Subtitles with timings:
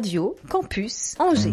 [0.00, 1.52] Radio Campus Angers.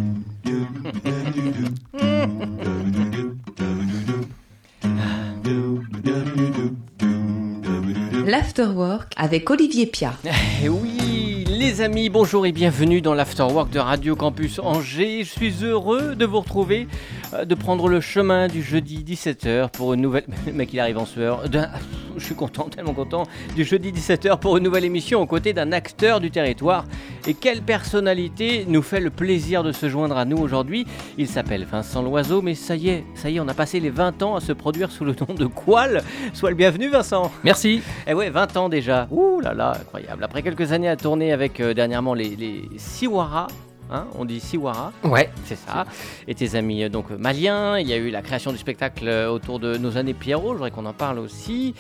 [8.26, 10.14] L'Afterwork avec Olivier Pia.
[10.64, 15.24] Eh oui, les amis, bonjour et bienvenue dans l'Afterwork de Radio Campus Angers.
[15.24, 16.88] Je suis heureux de vous retrouver,
[17.34, 20.26] euh, de prendre le chemin du jeudi 17h pour une nouvelle...
[20.48, 21.48] Le mec, il arrive en sueur.
[21.48, 21.70] D'un-
[22.18, 23.24] Je suis content, tellement content.
[23.56, 26.86] Du jeudi 17h pour une nouvelle émission aux côtés d'un acteur du territoire.
[27.28, 30.86] Et quelle personnalité nous fait le plaisir de se joindre à nous aujourd'hui?
[31.18, 33.90] Il s'appelle Vincent Loiseau, mais ça y est, ça y est, on a passé les
[33.90, 36.02] 20 ans à se produire sous le nom de Qual.
[36.34, 37.32] Sois le bienvenu, Vincent.
[37.44, 37.82] Merci.
[38.08, 39.08] Eh ouais, 20 ans déjà.
[39.12, 40.24] Ouh là là, incroyable.
[40.24, 43.48] Après quelques années à tourner avec euh, dernièrement les, les Siwara,
[43.92, 45.30] hein, on dit Siwara, Ouais.
[45.46, 45.86] c'est ça.
[46.28, 47.80] Et tes amis euh, donc euh, maliens.
[47.80, 50.50] Il y a eu la création du spectacle euh, autour de nos années Pierrot.
[50.50, 51.74] Je voudrais qu'on en parle aussi.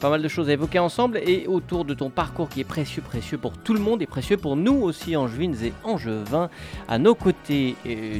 [0.00, 3.00] Pas mal de choses à évoquer ensemble et autour de ton parcours qui est précieux,
[3.00, 6.50] précieux pour tout le monde et précieux pour nous aussi, Angevines et Angevins.
[6.88, 7.74] À nos côtés,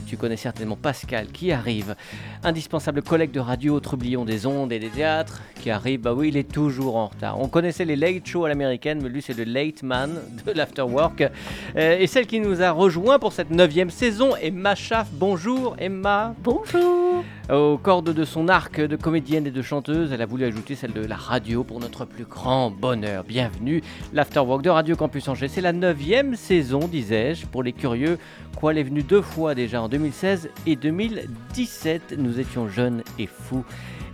[0.07, 1.95] tu connais certainement Pascal qui arrive,
[2.43, 6.01] indispensable collègue de radio trublion des ondes et des théâtres, qui arrive.
[6.01, 7.39] Bah oui, il est toujours en retard.
[7.39, 10.11] On connaissait les late shows à l'américaine, mais lui c'est le late man
[10.47, 11.23] de l'afterwork.
[11.77, 15.09] Et celle qui nous a rejoint pour cette neuvième saison, Emma Schaff.
[15.11, 16.37] Bonjour Emma.
[16.45, 17.25] Bonjour.
[17.51, 20.93] Aux cordes de son arc de comédienne et de chanteuse, elle a voulu ajouter celle
[20.93, 23.25] de la radio pour notre plus grand bonheur.
[23.25, 25.49] Bienvenue, l'Afterwork de Radio Campus Angers.
[25.49, 28.19] C'est la neuvième saison, disais-je, pour les curieux.
[28.57, 32.15] Quoi, elle est venue deux fois déjà en 2016 et 2017.
[32.17, 33.65] Nous étions jeunes et fous.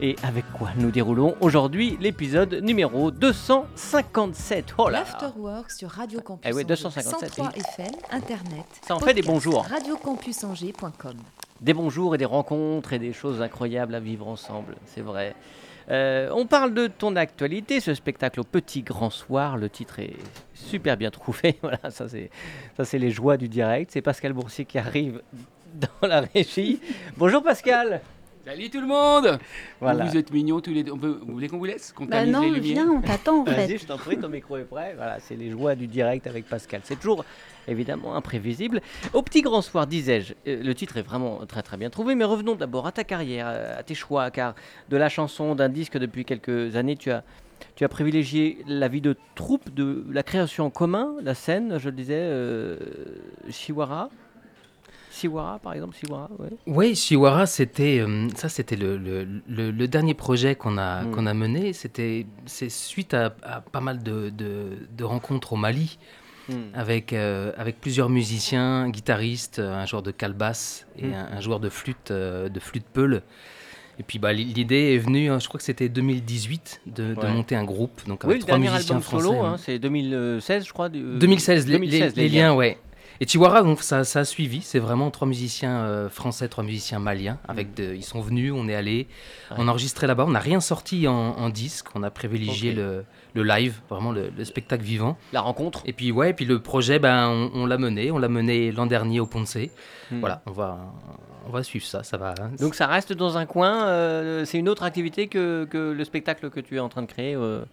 [0.03, 4.75] Et avec quoi nous déroulons aujourd'hui l'épisode numéro 257.
[4.79, 5.01] Oh là.
[5.01, 6.65] L'Afterwork sur Radio Campus Eh Angers.
[6.65, 8.65] 257, 103 FM, Internet.
[8.81, 9.67] Ça en fait des podcast, bons jours.
[9.69, 11.17] Radiocampusangers.com.
[11.61, 15.35] Des bons jours et des rencontres et des choses incroyables à vivre ensemble, c'est vrai.
[15.91, 19.59] Euh, on parle de ton actualité, ce spectacle au petit grand soir.
[19.59, 20.17] Le titre est
[20.55, 21.59] super bien trouvé.
[21.63, 22.31] Voilà, ça c'est
[22.79, 23.91] ça c'est les joies du direct.
[23.93, 25.21] C'est Pascal Boursier qui arrive
[25.75, 26.81] dans la régie.
[27.19, 28.01] Bonjour Pascal.
[28.45, 29.39] Salut tout le monde
[29.81, 30.05] Voilà.
[30.07, 30.93] Vous êtes mignons tous les deux.
[30.93, 33.45] On peut- vous voulez qu'on vous laisse Qu'on Bah non, les viens, on t'attend en
[33.45, 33.79] Vas-y, fait.
[33.79, 34.95] je t'en prie, ton micro est prêt.
[34.97, 36.81] Voilà, c'est les joies du direct avec Pascal.
[36.85, 37.25] C'est toujours
[37.69, 38.81] évidemment imprévisible.
[39.13, 42.25] Au petit grand soir, disais-je, euh, le titre est vraiment très très bien trouvé, mais
[42.25, 44.55] revenons d'abord à ta carrière, euh, à tes choix, car
[44.89, 47.23] de la chanson, d'un disque depuis quelques années, tu as,
[47.77, 51.91] tu as privilégié la vie de troupe, de la création en commun, la scène, je
[51.91, 52.79] le disais, euh,
[53.51, 54.09] Shiwara.
[55.11, 56.49] Shiwara, par exemple, Shiwara, ouais.
[56.67, 61.11] Oui, Chihuahua, c'était euh, ça, c'était le, le- le- le dernier projet qu'on a Mm.
[61.13, 61.73] qu'on a mené.
[61.73, 65.99] C'était c'est suite à, à pas mal de, de- de rencontres au Mali
[66.49, 66.55] Hmm.
[66.75, 71.15] avec euh, avec plusieurs musiciens, guitaristes, un joueur de calebasse et Mm.
[71.15, 73.23] un, un joueur de flûte euh, de flûte peule.
[73.99, 77.65] Et puis bah, l'idée est venue, hein, je crois que c'était 2018, de, monter un
[77.65, 78.01] groupe.
[78.09, 79.49] Donc Oui, avec le trois dernier musiciens album solo, français.
[79.49, 80.89] hein, c'est 2016, je crois.
[80.89, 82.79] du- 2016, les, 2016, les- les liens, ouais.
[83.23, 84.63] Et Chihuahua, donc ça, ça a suivi.
[84.63, 87.39] C'est vraiment trois musiciens euh, français, trois musiciens maliens.
[87.47, 89.09] Avec de- ils sont venus, on est allé,
[89.51, 89.57] Ouais.
[89.59, 90.25] on a enregistré là-bas.
[90.27, 91.89] On n'a rien sorti en, en disque.
[91.95, 93.05] On a privilégié le,
[93.35, 95.19] le live, vraiment le, le spectacle vivant.
[95.35, 95.83] La rencontre.
[95.85, 98.11] Et puis ouais, et puis le projet, ben on, on l'a mené.
[98.11, 99.57] On l'a mené l'an dernier au Ponce.
[100.11, 100.21] Hmm.
[100.21, 100.79] Voilà, on va,
[101.47, 102.03] on va suivre ça.
[102.03, 102.35] Ça va.
[102.41, 102.53] hein.
[102.59, 106.49] Donc ça reste dans un coin, euh, c'est une autre activité que, que le spectacle
[106.49, 107.65] que tu es en train de créer, euh,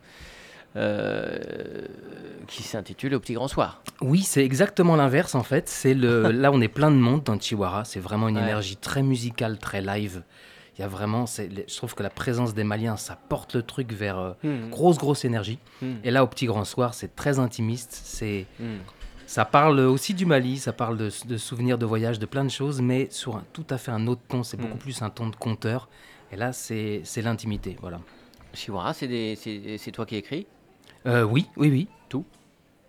[2.47, 3.81] qui s'intitule Au Petit Grand Soir.
[4.01, 5.67] Oui, c'est exactement l'inverse en fait.
[5.67, 7.83] C'est le là on est plein de monde dans Chihuahua.
[7.85, 8.43] C'est vraiment une Ouais.
[8.43, 10.23] énergie très musicale, très live.
[10.77, 13.91] Il y a vraiment, je trouve que la présence des Maliens, ça porte le truc
[13.93, 14.69] vers euh, Hmm.
[14.69, 15.57] grosse grosse énergie.
[15.81, 15.95] Hmm.
[16.03, 17.99] Et là au petit grand soir, c'est très intimiste.
[18.03, 18.77] C'est Hmm.
[19.25, 22.51] ça parle aussi du Mali, ça parle de, de souvenirs de voyage, de plein de
[22.51, 24.43] choses, mais sur un, tout à fait un autre ton.
[24.43, 25.89] C'est beaucoup plus un ton de conteur.
[26.31, 27.99] Et là, c'est c'est l'intimité, voilà.
[28.53, 30.45] Chihuahua, c'est toi qui écris?
[31.07, 31.87] Euh, oui, oui, oui.
[32.09, 32.25] Tout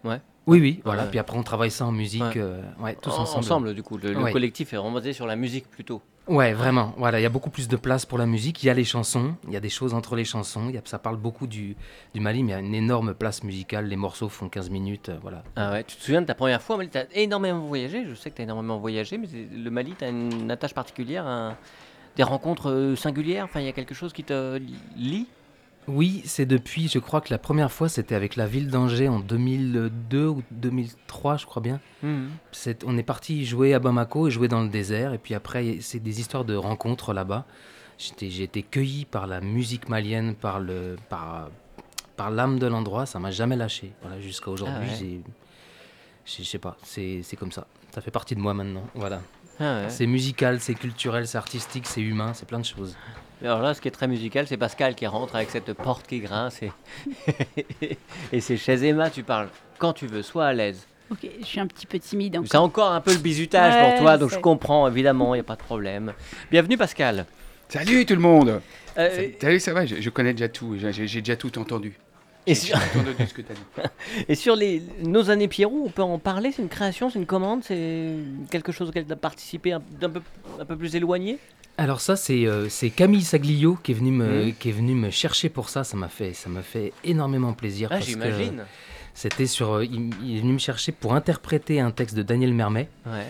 [0.05, 0.21] Ouais.
[0.47, 0.81] Oui, oui.
[0.85, 1.05] Voilà.
[1.05, 2.33] Puis après, on travaille ça en musique, Ouais.
[2.39, 3.75] euh, ouais, tous En- ensemble.
[3.75, 3.99] du coup.
[3.99, 4.33] Le, le Ouais.
[4.33, 6.01] collectif est remonté sur la musique plutôt.
[6.27, 6.95] Ouais, vraiment.
[6.99, 8.63] Voilà, il y a beaucoup plus de place pour la musique.
[8.63, 10.69] Il y a les chansons, il y a des choses entre les chansons.
[10.71, 11.75] Y a- ça parle beaucoup du,
[12.15, 13.87] du Mali, mais il y a une énorme place musicale.
[13.87, 15.43] Les morceaux font 15 minutes, euh, voilà.
[15.57, 18.31] Ah ouais, tu te souviens de ta première fois Tu as énormément voyagé, je sais
[18.31, 21.57] que tu as énormément voyagé, mais le Mali, tu as une attache particulière, un-
[22.17, 24.59] des rencontres singulières, enfin il y a quelque chose qui te
[24.97, 25.27] lie?
[25.89, 29.21] Oui, c'est depuis, je crois que la première fois, c'était avec la ville d'Angers en
[29.21, 31.81] 2002 ou 2003, je crois bien.
[32.53, 35.15] C'est- on est parti jouer à Bamako et jouer dans le désert.
[35.15, 37.47] Et puis après, c'est des histoires de rencontres là-bas.
[38.21, 41.49] J'ai été cueilli par la musique malienne, par le, par,
[42.17, 43.07] par l'âme de l'endroit.
[43.07, 43.93] Ça m'a jamais lâché.
[44.03, 45.21] Voilà, jusqu'à aujourd'hui, Ah ouais.
[46.27, 46.77] je sais pas.
[46.85, 47.67] C'est c'est comme ça.
[47.95, 48.85] Ça fait partie de moi maintenant.
[48.95, 49.21] Voilà.
[49.59, 49.91] Ah ouais.
[49.91, 52.97] C'est musical, c'est culturel, c'est artistique, c'est humain, c'est plein de choses.
[53.45, 56.19] Alors là, ce qui est très musical, c'est Pascal qui rentre avec cette porte qui
[56.21, 56.73] grince et,
[58.33, 59.49] et c'est chez Emma, tu parles
[59.79, 60.87] quand tu veux, sois à l'aise.
[61.11, 62.49] Ok, je suis un petit peu timide encore.
[62.51, 65.39] C'est encore un peu le bizutage Ouais, pour toi, donc c'est- je comprends, évidemment, il
[65.39, 66.13] n'y a pas de problème.
[66.51, 67.27] Bienvenue Pascal.
[67.69, 68.61] Salut tout le monde
[68.99, 71.97] Euh, Salut, ça va, je, je connais déjà tout, j'ai j'ai déjà tout entendu.
[72.51, 73.89] Et, sur, entendu ce que tu as dit.
[74.29, 77.27] et sur les, nos années Pierrot, on peut en parler C'est une création, c'est une
[77.27, 78.11] commande, c'est
[78.51, 80.21] quelque chose auquel tu as participé un, d'un peu,
[80.61, 81.39] un peu plus éloigné?
[81.77, 85.11] Alors ça, c'est euh, c'est Camille Saglio qui est, venu me, qui est venu me
[85.11, 85.85] chercher pour ça.
[85.85, 87.89] Ça m'a fait, ça m'a fait énormément plaisir.
[87.93, 88.65] Ah, parce que j'imagine.
[89.15, 92.53] C'était sur, euh, il, il est venu me chercher pour interpréter un texte de Daniel
[92.53, 92.89] Mermet.
[93.07, 93.27] Ouais.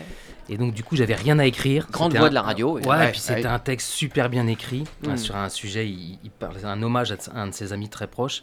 [0.51, 1.89] Et donc du coup, j'avais rien à écrire.
[1.91, 2.79] Grande voix un- de la radio.
[2.79, 3.05] Ouais, oui.
[3.07, 3.47] et puis c'était ouais.
[3.47, 5.19] un texte super bien écrit hein, Mm.
[5.19, 5.87] sur un sujet.
[5.89, 8.43] Il, il parle, c'est un hommage à un de ses amis très proches.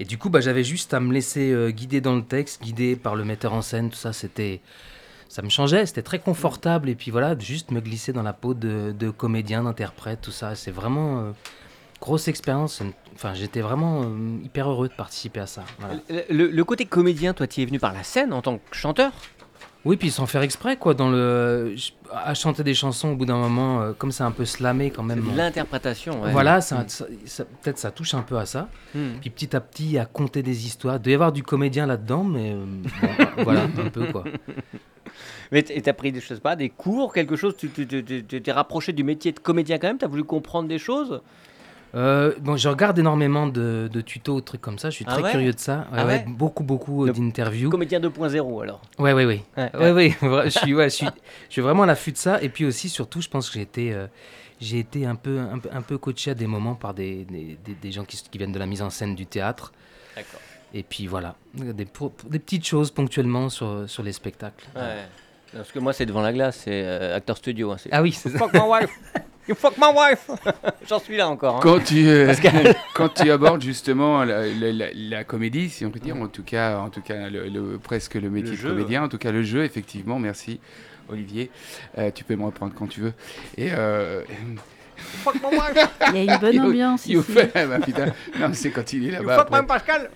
[0.00, 2.94] Et du coup, bah, j'avais juste à me laisser euh, guider dans le texte, guider
[2.96, 3.90] par le metteur en scène.
[3.90, 4.60] Tout ça, c'était,
[5.28, 5.86] ça me changeait.
[5.86, 6.88] C'était très confortable.
[6.88, 10.54] Et puis voilà, juste me glisser dans la peau de, comédien, d'interprète, tout ça.
[10.54, 11.30] C'est vraiment euh,
[12.00, 12.80] grosse expérience.
[13.14, 15.64] Enfin, j'étais vraiment euh, hyper heureux de participer à ça.
[16.30, 19.10] Le- le côté comédien, toi, tu es venu par la scène en tant que chanteur?
[19.84, 21.74] Oui, puis sans faire exprès, quoi, dans le,
[22.12, 25.02] à chanter des chansons au bout d'un moment, euh, comme c'est un peu slamé quand
[25.04, 25.20] même.
[25.22, 26.20] de l'interprétation.
[26.22, 26.32] ouais.
[26.32, 28.68] Voilà, ça, ça- ça- peut-être ça touche un peu à ça.
[28.94, 29.12] Hmm.
[29.20, 30.96] Puis petit à petit, à compter des histoires.
[30.96, 32.64] Il doit y avoir du comédien là-dedans, mais euh,
[33.02, 33.08] bon,
[33.44, 34.24] voilà, un peu quoi.
[35.52, 37.54] Mais t'as pris, des, sais pas, des cours, quelque chose?
[37.56, 39.98] Tu t'es rapproché du métier de comédien quand même?
[39.98, 41.22] T'as voulu comprendre des choses?
[41.94, 44.90] Euh, bon, je regarde énormément de, de tutos, trucs comme ça.
[44.90, 45.86] Je suis Ah très ouais curieux de ça.
[45.92, 47.70] Ah ouais, ouais beaucoup, beaucoup euh, d'interviews.
[47.70, 48.82] Comédien 2.0 alors.
[48.98, 49.42] Ouais, ouais, ouais.
[49.56, 50.14] Ouais, Ouais,
[50.44, 52.42] je suis, je suis, je suis vraiment à l'affût de ça.
[52.42, 54.06] Et puis aussi, surtout, je pense que j'ai été, euh,
[54.60, 57.58] j'ai été un peu, un, peu- un peu coaché à des moments par des, des,
[57.64, 59.72] des- des gens qui, qui viennent de la mise en scène du théâtre.
[60.14, 60.40] D'accord.
[60.74, 64.66] Et puis voilà, des, pour- des petites choses ponctuellement sur, sur les spectacles.
[64.76, 65.04] Ouais.
[65.54, 67.72] Parce que moi, c'est devant la glace, c'est acteur studio.
[67.72, 68.46] hein, Ah oui, c'est ça.
[69.48, 70.28] You fuck my wife
[70.88, 71.56] J'en suis là encore.
[71.56, 71.60] hein.
[71.62, 72.32] Quand tu, euh,
[72.94, 76.42] quand tu abordes justement la, la- la- la comédie, si on peut dire, en tout
[76.42, 78.68] cas, en tout cas le, le- presque le métier Le de jeu.
[78.70, 80.60] comédien, en tout cas le jeu, effectivement, merci
[81.10, 81.50] Olivier,
[81.96, 83.14] Euh, tu peux me reprendre quand tu veux.
[83.56, 84.22] Et euh,
[84.96, 87.32] Fuck my wife Il y a une bonne You- ambiance you ici.
[87.32, 88.06] fait- bah, putain,
[88.38, 89.62] non, c'est quand il est You là-bas.
[89.62, 90.10] Pascal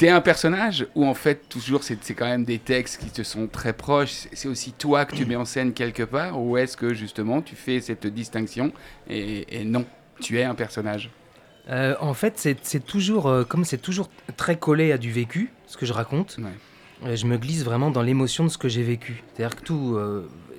[0.00, 3.46] T'es un personnage ou en fait toujours c'est quand même des textes qui te sont
[3.48, 4.12] très proches.
[4.32, 7.54] C'est- aussi toi que tu mets en scène quelque part ou est-ce que justement tu
[7.54, 8.72] fais cette distinction
[9.10, 9.84] et, et non,
[10.18, 11.10] tu es un personnage?
[11.68, 14.08] Euh, en fait, c'est toujours, euh, comme c'est toujours
[14.38, 17.08] très collé à du vécu, ce que je raconte, Ouais.
[17.10, 19.22] euh, je me glisse vraiment dans l'émotion de ce que j'ai vécu.
[19.36, 19.98] C'est-à-dire que tout,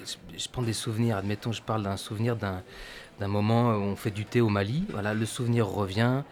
[0.06, 2.62] je, je prends des souvenirs, admettons, je parle d'un souvenir d'un
[3.20, 6.24] d'un moment où on fait du thé au Mali, voilà, le souvenir revient,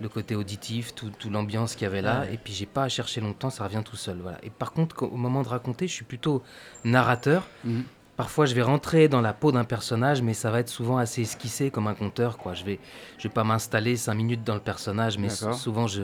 [0.00, 2.34] le côté auditif, tout, tout l'ambiance qu'il y avait là, Ouais.
[2.34, 4.18] et puis j'ai pas à chercher longtemps, ça revient tout seul.
[4.22, 4.38] Voilà.
[4.44, 6.42] Et par contre, au moment de raconter, je suis plutôt
[6.84, 7.46] narrateur.
[7.64, 7.84] Mhm.
[8.16, 11.22] Parfois, je vais rentrer dans la peau d'un personnage, mais ça va être souvent assez
[11.22, 12.36] esquissé comme un conteur.
[12.36, 12.52] Quoi.
[12.54, 12.80] Je vais,
[13.16, 16.02] je vais pas m'installer cinq minutes dans le personnage, mais souvent je,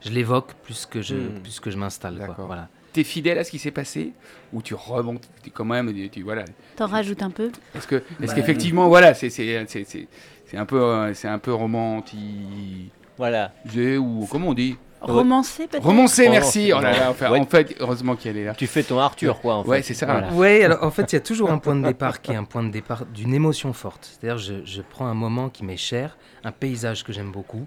[0.00, 2.26] je l'évoque plus que je, plus que je m'installe.
[2.38, 2.68] Voilà.
[2.94, 4.14] T'es fidèle à ce qui s'est passé?
[4.52, 6.44] Ou tu remontes tu- quand même tu, tu- voilà.
[6.76, 7.52] T'en rajoutes un peu?
[7.74, 10.08] Est-ce que est-ce Bah, qu'effectivement voilà c'est c'est c'est c'est
[10.46, 13.52] c'est un peu euh, c'est un peu romantisé Voilà.
[13.98, 16.98] ou comment on dit Romancé peut-être romancé merci oh là bon.
[16.98, 17.40] là, enfin, Ouais.
[17.40, 19.54] en fait heureusement qu'elle est là Tu fais ton Arthur, quoi.
[19.56, 19.82] En Ouais, fait.
[19.82, 20.04] c'est ça.
[20.06, 20.30] Voilà.
[20.34, 22.44] Ouais, alors en fait, il y a toujours un point de départ qui est un
[22.44, 24.04] point de départ d'une émotion forte.
[24.20, 27.64] C'est-à-dire, je, je prends un moment qui m'est cher, un paysage que j'aime beaucoup,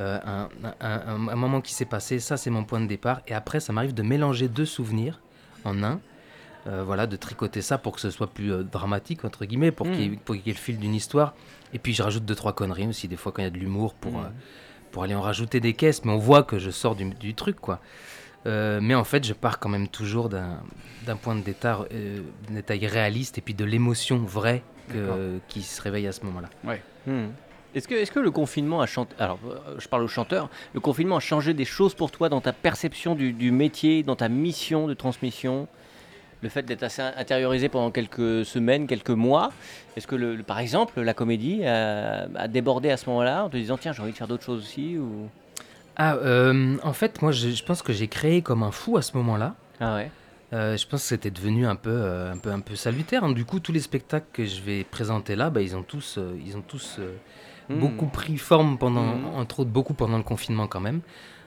[0.00, 3.20] euh, un, un- un- un moment qui s'est passé, ça c'est mon point de départ.
[3.28, 5.20] Et après, ça m'arrive de mélanger deux souvenirs
[5.64, 6.00] en un.
[6.66, 9.86] Euh, voilà, de tricoter ça pour que ce soit plus euh, dramatique, entre guillemets, pour
[9.86, 11.34] qu'il y, qu'il y ait le fil d'une histoire.
[11.72, 13.58] Et puis, je rajoute deux, trois conneries aussi, des fois quand il y a de
[13.58, 14.32] l'humour, pour, Mhm.
[14.94, 16.04] Pour aller en rajouter des caisses.
[16.04, 17.80] Mais on voit que je sors du, du truc, quoi.
[18.46, 22.86] Euh, mais en fait, je pars quand même toujours d'un point de détail, euh, détail
[22.86, 26.48] réaliste et puis de l'émotion vraie que- qui se réveille à ce moment-là.
[27.06, 27.28] Hmm.
[27.74, 30.48] Est-ce que, est que le confinement a changé Alors, euh, je parle au chanteur.
[30.74, 34.14] Le confinement a changé des choses pour toi dans ta perception du, du métier, dans
[34.14, 35.66] ta mission de transmission?
[36.44, 39.50] Le fait d'être assez intériorisé pendant quelques semaines, quelques mois.
[39.96, 43.48] Est-ce que, le, le- par exemple, la comédie a, a débordé à ce moment-là en
[43.48, 45.30] te disant tiens, j'ai envie de faire d'autres choses aussi ou...
[45.96, 49.02] Ah, euh, en fait, moi, je, je pense que j'ai créé comme un fou à
[49.02, 49.54] ce moment-là.
[49.80, 50.10] Ah ouais
[50.52, 53.26] Euh, je pense que c'était devenu un peu, euh, un peu, un peu salutaire.
[53.32, 56.58] Du coup, tous les spectacles que je vais présenter là, bah, ils ont tous, ils
[56.58, 56.98] ont tous
[57.70, 57.78] Hmm.
[57.78, 59.36] beaucoup pris forme pendant, Mhm.
[59.36, 61.00] entre autres beaucoup pendant le confinement quand même.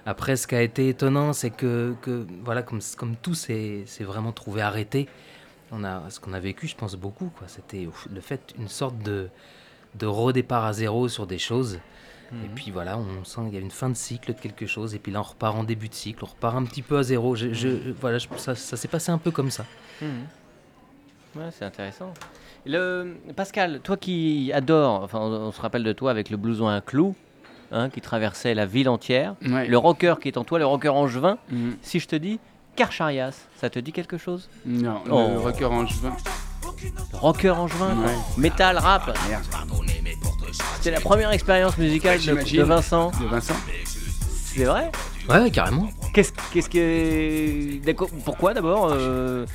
[0.08, 4.32] Après, ce qui a été étonnant, c'est que, que, voilà, comme, comme tout s'est vraiment
[4.32, 5.08] trouvé arrêté,
[5.72, 7.30] on a, ce qu'on a vécu, je pense beaucoup.
[7.48, 9.28] C'était le fait, une sorte de,
[9.96, 11.80] de redépart à zéro sur des choses.
[12.32, 12.46] Mhm.
[12.46, 14.96] Et puis voilà, on sent qu'il y a une fin de cycle de quelque chose,
[14.96, 17.04] et puis là on repart en début de cycle, on repart un petit peu à
[17.04, 17.36] zéro.
[17.36, 19.66] Je, je- voilà, ça, ça s'est passé un peu comme ça.
[20.02, 20.10] Mhm.
[21.36, 22.14] Ouais, c'est intéressant.
[22.66, 26.68] Le, Pascal, toi qui adores, enfin, on, on se rappelle de toi avec le blouson
[26.68, 27.14] à un clou,
[27.72, 29.36] hein, qui traversait la ville entière.
[29.46, 29.68] Ouais.
[29.68, 31.38] Le rocker qui est en toi, le rocker angevin.
[31.52, 31.72] Mm.
[31.82, 32.40] Si je te dis
[32.76, 34.50] Karcharias, ça te dit quelque chose?
[34.66, 35.40] Non, le Oh.
[35.42, 36.16] rocker angevin.
[37.14, 37.96] Rocker angevin?
[38.06, 38.14] Ouais.
[38.38, 39.08] Métal, rap?
[39.30, 39.44] Merde.
[40.78, 43.12] C'était la première expérience musicale Ouais, de, Vincent.
[43.20, 43.56] De Vincent
[43.86, 44.92] C'est vrai?
[45.30, 45.90] Ouais, carrément.
[46.14, 47.84] Qu'est-ce qu'est-ce que.
[47.86, 49.46] D'accord, Pourquoi d'abord euh,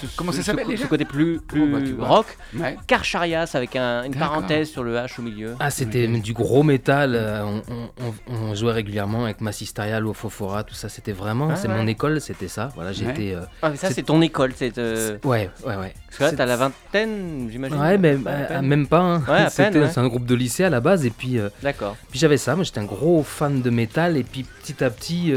[0.00, 2.76] ce- Comment ça s'appelle ce, déjà ce côté plus, plus Oh, bah, rock Ouais.
[2.86, 5.54] Karcharias avec un- une parenthèse sur le H au milieu.
[5.60, 7.14] Ah, c'était du gros métal.
[7.14, 10.88] euh, on, on- on- on jouait régulièrement avec Massisteria, Lofofora, tout ça.
[10.88, 11.76] C'était vraiment, Ah, c'est ouais.
[11.76, 12.70] mon école, c'était ça.
[12.74, 13.34] Voilà, j'étais.
[13.34, 14.52] euh, Ah, mais ça, c'est- c'est ton école.
[14.56, 15.94] c'est, euh, Ouais, ouais, ouais.
[16.06, 17.78] Parce que là, C'est- t'as la vingtaine, j'imagine.
[17.78, 18.16] Ouais, mais
[18.62, 19.00] même pas.
[19.00, 19.22] hein.
[19.28, 19.88] Ouais, à peine.
[19.90, 21.96] C'est un groupe de lycée à la base, et puis, euh, D'accord.
[22.10, 22.54] puis j'avais ça.
[22.54, 25.32] Moi, j'étais un gros fan de métal, et puis petit à petit,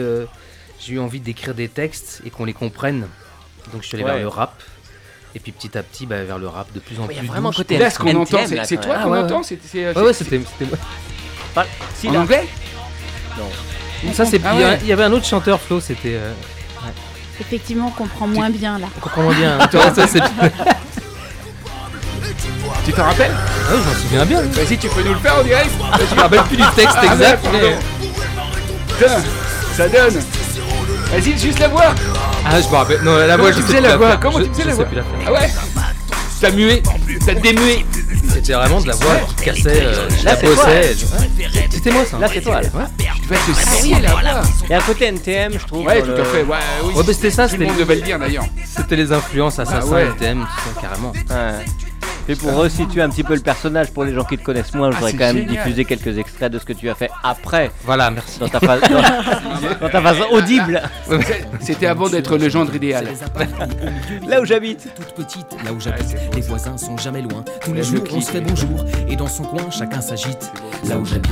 [0.79, 3.07] j'ai eu envie d'écrire des textes et qu'on les comprenne.
[3.75, 4.12] Donc, je suis allé Ouais.
[4.13, 4.53] vers le rap.
[5.36, 7.20] Et puis petit à petit, bah, vers le rap de plus en Il y a
[7.20, 7.27] plus.
[7.27, 8.96] vraiment côté Là, ce qu'on entend, c'est toi.
[8.98, 9.44] Ah, qu'on entend ouais.
[9.44, 10.39] c'est- c'est- Ouais, c'était.
[10.62, 11.65] moi.
[12.08, 12.48] En anglais
[14.13, 14.39] Ça, c'est.
[14.46, 14.79] Ah il y a- ouais.
[14.84, 16.13] Il y avait un autre chanteur, Flo, c'était.
[16.15, 16.32] euh,
[17.41, 18.88] Effectivement, on comprend moins bien là.
[18.96, 19.60] On comprend moins bien.
[19.60, 19.67] hein.
[19.70, 20.51] Tu vois, ça, c'est- Ouais,
[22.86, 23.36] Tu t'en rappelles
[23.70, 24.41] je m'en souviens bien.
[24.41, 25.70] Vas-y, tu peux nous le faire en direct
[26.10, 27.44] Je me rappelle plus du texte Ah, exact.
[27.51, 27.77] merde, mais-
[28.98, 29.17] Putain,
[29.75, 30.24] ça donne
[31.12, 31.94] Vas-y, juste la voix
[32.46, 33.02] Ah, je me rappelle.
[33.02, 34.18] Non, la voix, tu je sais la voix.
[34.18, 34.86] Comment tu faisais la voix.
[35.28, 35.50] Ah ouais
[36.42, 36.84] T'as mué
[37.25, 37.86] T'as démué
[38.30, 39.82] C'était vraiment de la voix qui cassait.
[39.86, 40.96] euh, je Là, la bossais.
[40.96, 41.06] je-
[41.72, 42.18] C'était moi ça.
[42.20, 42.62] Là, c'est toi.
[42.62, 42.70] Là.
[42.98, 44.22] Tu vas te scier la voix
[44.66, 45.86] Il y a un côté NTM, je trouve.
[45.86, 46.94] Ouais, dans tout à fait, ouais, oui.
[46.94, 48.46] Ouais, c'était ça, Tout le c'était monde devait le dire d'ailleurs.
[48.75, 50.04] c'était les influences assassins, ouais.
[50.08, 51.12] NTM, tout ça, carrément.
[51.12, 51.66] Ouais.
[52.27, 54.89] Et pour resituer un petit peu le personnage, pour les gens qui te connaissent moins,
[54.89, 57.70] je Ah, voudrais quand même diffuser quelques extraits de ce que tu as fait après,
[57.84, 58.39] Voilà, merci.
[58.39, 60.82] dans ta phase, dans, dans ta phase audible,
[61.60, 63.08] C'était avant d'être le gendre idéal.
[64.27, 64.88] là où j'habite.
[64.96, 67.44] toute petite, là où j'habite, les voisins sont jamais loin.
[67.63, 70.51] Tous les jours, on se fait bonjour, et dans son coin, chacun s'agite.
[70.89, 71.32] Là où j'habite,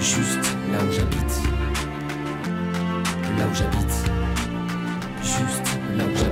[0.00, 1.42] juste là où j'habite,
[3.38, 4.12] là où j'habite,
[5.22, 6.31] juste là où j'habite,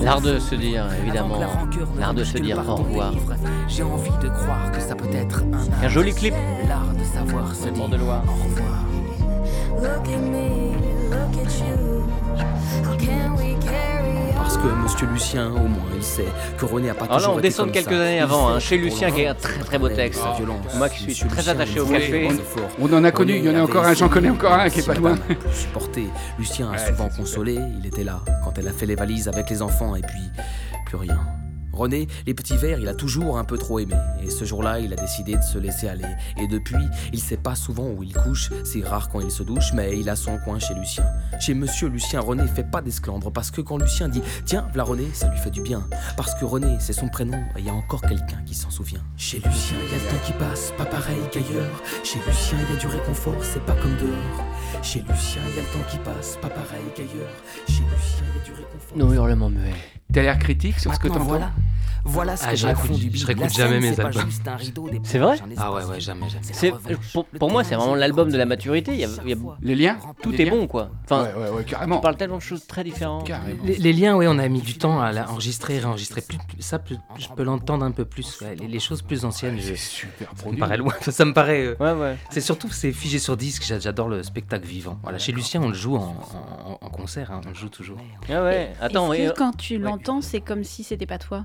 [0.00, 1.38] L'art de se dire, évidemment,
[1.98, 3.12] l'art de se dire au revoir.
[3.68, 5.42] J'ai envie de croire que ça peut être
[5.82, 6.34] un joli clip.
[6.68, 8.22] L'art de savoir se dire au revoir.
[14.36, 16.26] Parce que Monsieur Lucien, au moins, il sait
[16.58, 18.00] que René a pas là, toujours on descend quelques ça.
[18.02, 20.20] années avant, hein, chez Lucien, qui est un très très beau texte.
[20.36, 22.28] violence, Moi qui suis très attaché au café.
[22.80, 24.80] On en a connu, il y en a encore un, j'en connais encore un qui
[24.80, 25.16] est pas loin.
[25.52, 26.08] supporter.
[26.38, 29.48] Lucien a Ouais, souvent consolé, il était là quand elle a fait les valises avec
[29.50, 30.30] les enfants et puis
[30.86, 31.18] plus rien.
[31.72, 33.94] René, les petits verres, il a toujours un peu trop aimé.
[34.22, 36.08] Et ce jour-là, il a décidé de se laisser aller.
[36.36, 38.50] Et depuis, il sait pas souvent où il couche.
[38.64, 41.04] C'est rare quand il se douche, mais il a son coin chez Lucien.
[41.40, 43.32] Chez Monsieur Lucien, René fait pas d'esclandre.
[43.32, 45.86] Parce que quand Lucien dit Tiens, v'là René, ça lui fait du bien.
[46.16, 47.38] Parce que René, c'est son prénom.
[47.56, 49.02] Et il y a encore quelqu'un qui s'en souvient.
[49.16, 51.82] Chez Lucien, il y a le temps qui passe, pas pareil qu'ailleurs.
[52.04, 54.82] Chez Lucien, il y a du réconfort, c'est pas comme dehors.
[54.82, 57.34] Chez Lucien, il y a le temps qui passe, pas pareil qu'ailleurs.
[57.68, 57.84] Chez
[58.94, 59.72] Nos hurlements muets.
[60.12, 61.50] T'as l'air critique sur ce que t'entends voilà.
[62.04, 64.28] Voilà ce Ah, que je fond du je réécoute jamais mes albums.
[65.04, 66.74] C'est vrai Ah ouais, ouais, jamais, jamais.
[67.38, 68.92] Pour, moi, c'est vraiment l'album de la maturité.
[68.92, 69.56] Il y a, il y a- fois.
[69.62, 70.90] Les liens tout Les est liens bon, quoi.
[71.04, 71.98] Enfin, Ouais, ouais, ouais, carrément.
[71.98, 73.30] on parle tellement de choses très différentes.
[73.64, 76.22] Les, les liens, ouais, on a mis du temps à l'enregistrer, réenregistrer.
[76.22, 78.40] Plus, ça, plus- je peux l'entendre un peu plus.
[78.40, 78.56] ouais.
[78.56, 80.92] Les, les choses plus anciennes, je- C'est super ça me paraît loin.
[81.08, 81.66] Ça me paraît.
[81.66, 82.16] euh, Ouais, ouais.
[82.30, 83.62] C'est surtout c'est figé sur disque.
[83.64, 84.98] j'a- J'adore le spectacle vivant.
[85.04, 86.16] Voilà, chez Lucien, on le joue en,
[86.66, 87.30] en- en concert.
[87.30, 87.91] hein, on le joue toujours.
[88.28, 88.72] Ah ouais.
[88.80, 91.44] Attends, Est-ce ouais, que quand tu l'entends, c'est comme si c'était pas toi?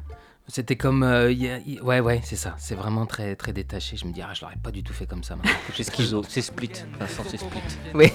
[0.50, 2.56] C'était comme, euh, y a- y- ouais, ouais, c'est ça.
[2.58, 3.98] C'est vraiment très, très détaché.
[3.98, 5.36] Je me dis, ah, je l'aurais pas du tout fait comme ça.
[5.36, 5.52] maintenant.
[5.76, 6.72] c'est schizo, c'est split.
[7.00, 7.60] Vincent, c'est split.
[7.94, 8.14] oui.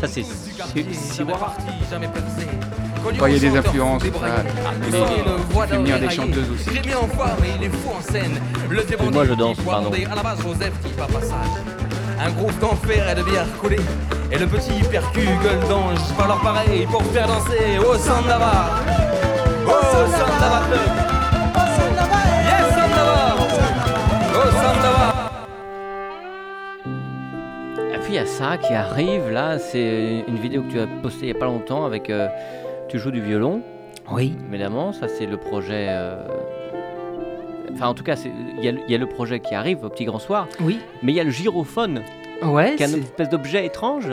[0.00, 0.22] Ça, c'est.
[0.22, 1.24] c'est- c'est-
[3.18, 6.70] Quand il y a des influences, ça, il venir des chanteuses aussi.
[9.00, 9.90] Et moi, je danse, pardon.
[10.10, 11.46] À la base, Joseph dit pas passage.
[12.20, 13.80] Un gros d'enfer et de bière coulée.
[14.32, 15.98] Et le petit percu gueule d'ange.
[16.16, 18.80] Pas leur pareil pour faire danser au Sandava.
[19.66, 19.70] Oh,
[20.10, 20.80] Sandava Club.
[22.44, 23.36] Yes, Sandava.
[24.52, 25.14] Sandava.
[27.94, 29.58] Et puis il y a ça qui arrive là.
[29.58, 32.10] C'est une vidéo que tu as postée il y a pas longtemps avec.
[32.10, 32.28] euh,
[32.88, 33.60] tu joues du violon,
[34.10, 34.36] Oui.
[34.50, 34.92] évidemment.
[34.92, 35.86] Ça, c'est le projet.
[35.88, 36.16] euh,
[37.74, 38.16] Enfin, en tout cas,
[38.58, 40.48] il y, a le- il y a le projet qui arrive au petit grand soir.
[40.60, 40.78] Oui.
[41.02, 42.02] Mais il y a le gyrophone,
[42.42, 42.74] Ouais.
[42.76, 44.08] qui est une espèce d'objet étrange.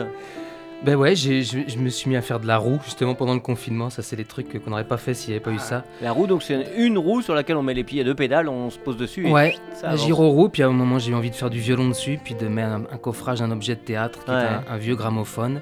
[0.84, 3.40] Ben ouais, je, je me suis mis à faire de la roue justement pendant le
[3.40, 3.88] confinement.
[3.88, 5.84] Ça, c'est des trucs qu'on n'aurait pas fait s'il n'y avait pas eu ça.
[6.00, 8.48] La roue, donc c'est une roue sur laquelle on met les pieds à deux pédales,
[8.48, 9.28] on se pose dessus.
[9.28, 10.04] et Ouais, ça un avance.
[10.04, 10.48] giro roue.
[10.48, 12.70] Puis à un moment, j'ai eu envie de faire du violon dessus, puis de mettre
[12.72, 14.36] un, un coffrage, un objet de théâtre qui Ouais.
[14.38, 15.60] un, un vieux gramophone.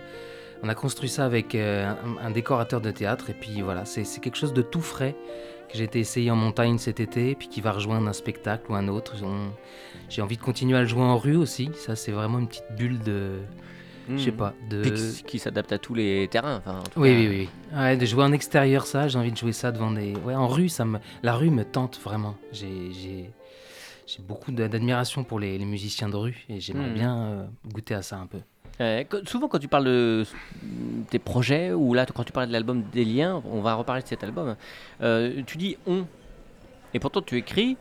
[0.62, 1.86] On a construit ça avec euh,
[2.22, 3.28] un, un décorateur de théâtre.
[3.28, 5.14] Et puis voilà, c'est quelque chose de tout frais
[5.70, 8.74] que j'ai été essayé en montagne cet été, puis qui va rejoindre un spectacle ou
[8.74, 9.14] un autre.
[9.22, 9.50] On-
[10.08, 11.70] J'ai envie de continuer à le jouer en rue aussi.
[11.74, 13.38] Ça, c'est vraiment une petite bulle de.
[14.08, 14.16] Hmm.
[14.18, 14.54] Je sais pas.
[14.68, 14.82] De...
[14.82, 16.60] Qui, qui s'adapte à tous les terrains.
[16.66, 17.18] En tout Oui, cas.
[17.18, 17.48] oui, oui.
[17.78, 20.14] Ouais, de jouer en extérieur, ça, j'ai envie de jouer ça devant des.
[20.24, 20.98] Ouais, en rue, ça me.
[21.22, 22.34] La rue me tente vraiment.
[22.52, 23.30] J'ai,
[24.18, 26.94] beaucoup d'a- d'admiration pour les, les musiciens de rue et j'aimerais Mhm.
[26.94, 28.38] bien euh, goûter à ça un peu.
[28.80, 30.24] Euh, souvent, quand tu parles de
[31.10, 34.08] tes projets, ou là, quand tu parlais de l'album Des Liens, on va reparler de
[34.08, 34.56] cet album,
[35.02, 36.06] euh, tu dis on.
[36.94, 37.76] Et pourtant, tu écris,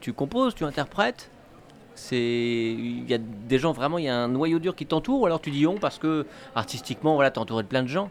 [0.00, 1.30] tu composes, tu interprètes.
[1.94, 5.20] C'est, il y a des gens vraiment, il y a un noyau dur qui t'entoure,
[5.20, 8.10] ou alors tu dis on parce que artistiquement, voilà, t'es entouré de plein de gens.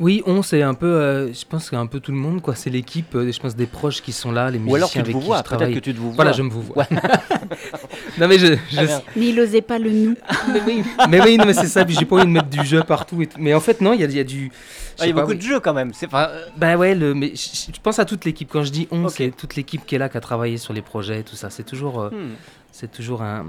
[0.00, 0.86] Oui, on, c'est un peu.
[0.86, 2.54] euh, je pense un peu tout le monde, quoi.
[2.54, 4.94] C'est l'équipe, euh, je pense, des proches qui sont là, les musiciens Ou alors tu
[4.94, 5.74] te avec vous qui vois, je travaille.
[5.74, 6.16] que tu te vous vois.
[6.16, 6.86] Voilà, je me vous vois.
[8.18, 8.54] non, mais je.
[8.70, 9.02] je- Très bien.
[9.16, 10.14] Mais il osait pas le nous.
[10.52, 11.84] mais oui, mais oui, non, mais c'est ça.
[11.84, 13.20] Puis j'ai pas envie de mettre du jeu partout.
[13.22, 13.36] Et tout.
[13.40, 14.50] Mais en fait, non, il y a, il y a du.
[14.96, 15.36] je Ah, il y a pas, beaucoup oui.
[15.38, 15.92] de jeux quand même.
[15.92, 16.30] C'est pas.
[16.30, 18.48] euh, Bah ouais, le, mais je, je pense à toute l'équipe.
[18.50, 20.82] Quand je dis on, c'est toute l'équipe qui est là, qui a travaillé sur les
[20.82, 21.50] projets, tout ça.
[21.50, 22.30] C'est toujours, euh, hmm,
[22.72, 23.46] c'est toujours un,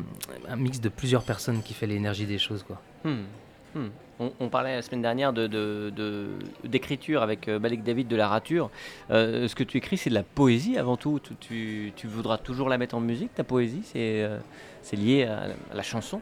[0.49, 2.81] un mix de plusieurs personnes qui fait l'énergie des choses, quoi.
[3.05, 3.21] hmm,
[3.75, 3.87] hmm.
[4.21, 6.27] On, on parlait la semaine dernière de, de- de-
[6.63, 8.69] d'écriture avec euh, Malek David de la rature.
[9.09, 11.19] Euh, ce que tu écris, c'est de la poésie avant tout.
[11.23, 13.81] Tu, tu- tu voudras toujours la mettre en musique, ta poésie?
[13.83, 14.37] C'est, euh,
[14.93, 16.21] lié à, la- à la chanson?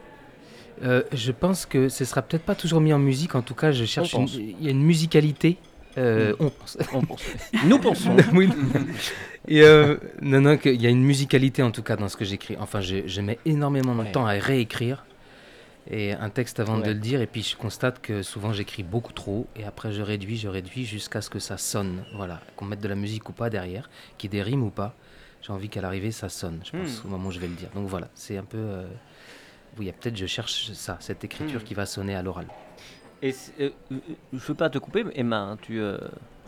[0.82, 3.34] Euh, je pense que ce sera peut-être pas toujours mis en musique.
[3.34, 4.14] En tout cas, je cherche.
[4.14, 4.28] Une-.
[4.28, 5.58] Il y a une musicalité.
[5.98, 6.78] euh, On pense.
[6.94, 7.22] On pense.
[7.66, 8.16] Nous pensons.
[8.32, 8.48] Oui.
[9.48, 12.24] Et euh, non, non, qu'il y a une musicalité en tout cas dans ce que
[12.24, 12.56] j'écris.
[12.60, 14.12] Enfin, je, je mets énormément de Ouais.
[14.12, 15.04] temps à réécrire
[15.88, 16.86] et un texte avant Ouais.
[16.86, 17.20] de le dire.
[17.20, 20.84] Et puis je constate que souvent j'écris beaucoup trop et après je réduis, je réduis
[20.84, 22.04] jusqu'à ce que ça sonne.
[22.14, 24.70] Voilà, qu'on mette de la musique ou pas derrière, qu'il y ait des rimes ou
[24.70, 24.94] pas.
[25.42, 26.60] J'ai envie qu'à l'arrivée ça sonne.
[26.64, 27.06] Je pense Hmm.
[27.06, 27.70] au moment où je vais le dire.
[27.74, 28.58] Donc voilà, c'est un peu.
[28.58, 28.86] euh,
[29.78, 31.64] Oui, peut-être je cherche ça, cette écriture Hmm.
[31.64, 32.46] qui va sonner à l'oral.
[33.22, 33.98] Et euh, euh,
[34.32, 35.78] je veux pas te couper, mais Emma, hein, tu.
[35.80, 35.98] euh,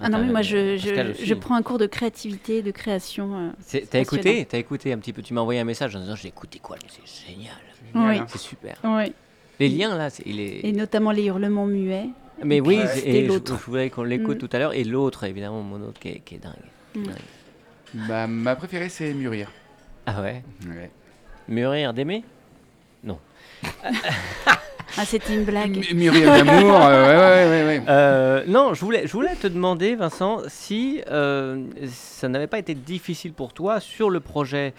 [0.00, 3.52] Ah non, mais moi, je, je, je prends un cours de créativité, de création.
[3.70, 6.16] euh, T'as écouté T'as écouté un petit peu Tu m'as envoyé un message en disant
[6.16, 7.54] j'ai écouté quoi C'est génial.
[7.94, 8.18] Oui.
[8.18, 8.26] hein.
[8.28, 8.76] C'est super.
[8.84, 9.12] Oui.
[9.60, 10.60] Les liens là, c'est, il est.
[10.66, 12.08] Et notamment les hurlements muets.
[12.42, 13.54] Mais Et oui, et je, l'autre.
[13.56, 14.48] je voudrais qu'on l'écoute Mm.
[14.48, 14.72] tout à l'heure.
[14.72, 16.54] Et l'autre, évidemment, mon autre qui est, qui est dingue.
[16.96, 17.02] Mm.
[17.04, 18.06] Dingue.
[18.08, 19.52] Bah, ma préférée, c'est Mûrir.
[20.06, 20.42] Ah ouais?
[20.66, 20.90] Ouais.
[21.48, 22.24] Mûrir d'aimer?
[24.98, 25.78] Ah, c'était une blague.
[25.90, 27.84] M- Mûrir d'amour, euh, ouais, ouais, ouais, ouais.
[27.88, 32.74] Euh, non, je voulais, je voulais te demander, Vincent, si euh, ça n'avait pas été
[32.74, 34.74] difficile pour toi sur le projet,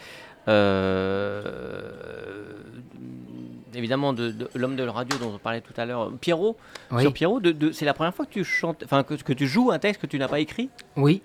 [0.48, 1.82] euh,
[3.74, 6.58] évidemment, de, de l'homme de la radio dont on parlait tout à l'heure, Pierrot.
[6.92, 9.34] Oui, Sur Pierrot, de, de- c'est la première fois que tu chantes, enfin que, que
[9.34, 11.22] tu joues un texte que tu n'as pas écrit, oui.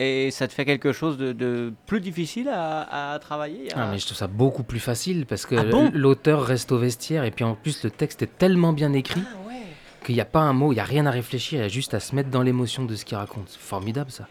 [0.00, 3.72] Et ça te fait quelque chose de, de plus difficile à, à travailler.
[3.72, 5.90] à- Ah, mais je trouve ça beaucoup plus facile parce que Ah bon?
[5.94, 9.46] l'auteur reste au vestiaire et puis en plus le texte est tellement bien écrit Ah
[9.46, 9.62] ouais.
[10.04, 11.68] qu'il n'y a pas un mot, il n'y a rien à réfléchir, il y a
[11.68, 13.44] juste à se mettre dans l'émotion de ce qu'il raconte.
[13.48, 14.26] C'est formidable ça.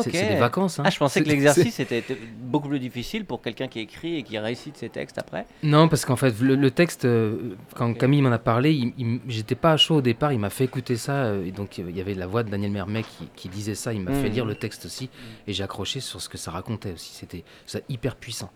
[0.00, 0.12] Ok.
[0.12, 0.78] C'est des vacances.
[0.78, 0.82] hein.
[0.86, 2.04] Ah, je pensais que l'exercice était
[2.38, 5.46] beaucoup plus difficile pour quelqu'un qui écrit et qui récite ses textes après.
[5.62, 7.94] Non, parce qu'en fait, le, le texte, euh, quand.
[7.94, 8.92] Camille m'en a parlé,
[9.28, 11.24] j'étais pas à chaud au départ, il m'a fait écouter ça.
[11.24, 13.92] euh, et donc il y avait la voix de Daniel Mermet qui, qui disait ça,
[13.92, 14.34] il m'a fait Mhm.
[14.34, 15.08] lire le texte aussi.
[15.46, 17.12] Et j'ai accroché sur ce que ça racontait aussi.
[17.14, 17.44] C'était
[17.88, 18.50] hyper puissant.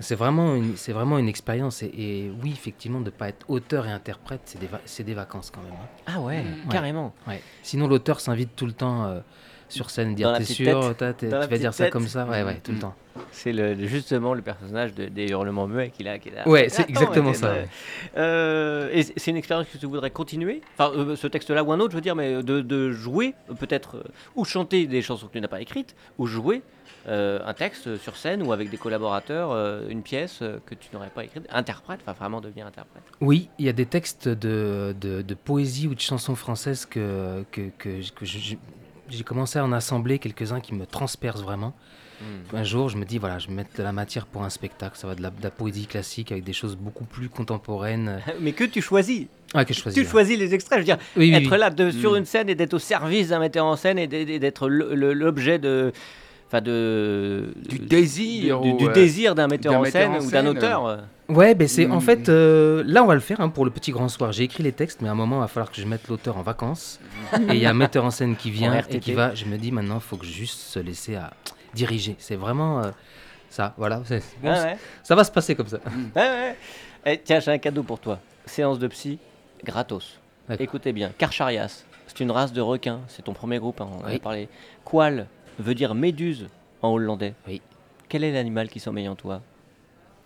[0.00, 1.82] C'est vraiment une, c'est vraiment une expérience.
[1.82, 5.14] Et, et oui, effectivement, de ne pas être auteur et interprète, c'est des, va- des
[5.14, 5.72] vacances quand même.
[5.72, 5.88] hein.
[6.06, 6.44] Ah ouais, Ouais.
[6.70, 7.12] carrément.
[7.26, 7.42] Ouais.
[7.64, 9.18] Sinon, l'auteur s'invite tout le temps euh,
[9.68, 11.16] sur scène, dire T'es sûr, tête.
[11.18, 12.80] tu vas dire ça comme ça Ouais, ouais, tout le Mm.
[12.80, 12.94] temps.
[13.32, 16.18] C'est le, justement le personnage de- des hurlements muets qu'il a.
[16.18, 17.52] qu'il a- Ouais, c'est Attends, exactement ça.
[17.52, 17.68] ouais.
[18.16, 20.60] Euh, et c'est une expérience que tu voudrais continuer?
[20.78, 23.96] Enfin, euh, ce texte-là ou un autre, je veux dire, mais de, de jouer, peut-être,
[23.96, 24.02] euh,
[24.36, 26.62] ou chanter des chansons que tu n'as pas écrites, ou jouer
[27.10, 29.52] un texte sur scène ou avec des collaborateurs,
[29.88, 31.46] une pièce que tu n'aurais pas écrite.
[31.50, 33.02] Interprète, enfin vraiment devenir interprète.
[33.22, 37.44] Oui, il y a des textes de, de, de poésie ou de chansons françaises que,
[37.50, 38.56] que, que, que je-
[39.08, 41.74] j'ai commencé à en assembler quelques-uns qui me transpercent vraiment.
[42.52, 44.98] Un jour, je me dis, voilà, je vais mettre de la matière pour un spectacle.
[44.98, 48.20] Ça va de la, de la poésie classique avec des choses beaucoup plus contemporaines.
[48.40, 49.26] Mais que tu choisis.
[49.54, 50.02] Ah, que je choisis.
[50.02, 51.58] Tu choisis les extraits, je veux dire, Oui, oui, être oui.
[51.58, 52.16] là de, sur Mm.
[52.16, 55.92] une scène et d'être au service d'un metteur en scène et d'être l'objet de.
[56.48, 57.52] Enfin, de.
[57.68, 58.60] Du de- désir.
[58.60, 60.98] du, ou, du euh, désir d'un metteur en scène en ou d'un auteur.
[61.28, 62.00] Ouais, ben c'est en Mm.
[62.00, 64.32] fait euh, là on va le faire hein, pour le petit grand soir.
[64.32, 66.38] J'ai écrit les textes, mais à un moment il va falloir que je mette l'auteur
[66.38, 67.00] en vacances
[67.34, 69.34] et il y a un metteur en scène qui vient En et qui va.
[69.34, 71.34] Je me dis maintenant, il faut que je juste se laisser à
[71.74, 72.16] diriger.
[72.18, 72.90] C'est vraiment euh,
[73.50, 73.74] ça.
[73.76, 74.76] Voilà, c'est- bon, Ouais, ouais.
[75.02, 75.80] ça va se passer comme ça.
[76.16, 76.56] Ouais, ouais.
[77.04, 78.20] Eh, tiens, j'ai un cadeau pour toi.
[78.46, 79.18] Séance de psy,
[79.62, 80.18] gratos.
[80.58, 84.04] Écoutez bien, Carcharias, c'est une race de requins, c'est ton premier groupe, hein, on en
[84.04, 84.18] avait Oui.
[84.18, 84.48] parlé.
[84.82, 85.26] Qual
[85.58, 86.48] veut dire méduse
[86.82, 87.34] en hollandais.
[87.46, 87.60] Oui.
[88.08, 89.42] Quel est l'animal qui sommeille en toi?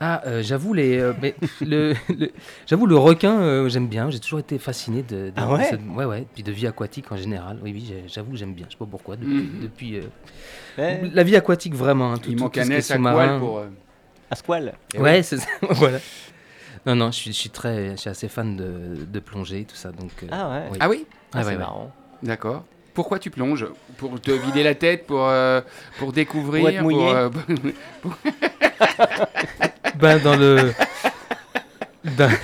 [0.05, 2.33] Ah, euh, j'avoue les, euh, mais le, le-
[2.67, 4.11] j'avoue le requin, euh, j'aime bien.
[4.11, 5.71] J'ai toujours été fasciné de, de- Ah ouais?
[5.77, 7.59] de ouais, ouais, puis de vie aquatique en général.
[7.63, 8.67] Oui, oui, j'avoue, j'aime bien.
[8.69, 9.17] Je sais pas pourquoi.
[9.17, 9.61] Depuis, Mhm.
[9.61, 10.03] depuis, euh,
[10.79, 12.13] Eh, la vie aquatique vraiment.
[12.13, 12.99] hein, tout, Il manque un S à
[13.39, 13.59] pour.
[13.59, 13.69] euh,
[14.31, 14.75] À squal.
[14.99, 15.49] Ouais, c'est ça.
[15.71, 15.99] voilà.
[16.85, 19.77] Non, non, je suis, je suis très, je suis assez fan de, de plongée, tout
[19.77, 19.93] ça.
[19.93, 20.11] Donc.
[20.25, 20.69] euh, Ah ouais.
[20.73, 20.79] oui.
[20.81, 21.07] Ah oui?
[21.11, 21.59] Ah, Ah, c'est ouais, ouais.
[21.59, 21.93] marrant.
[22.25, 22.65] D'accord.
[22.95, 25.61] Pourquoi tu plonges Pour te vider la tête Pour, euh,
[25.99, 27.13] pour découvrir Pour être mouillé.
[27.15, 27.31] euh,
[29.99, 30.73] Ben dans le.
[32.17, 32.31] dans-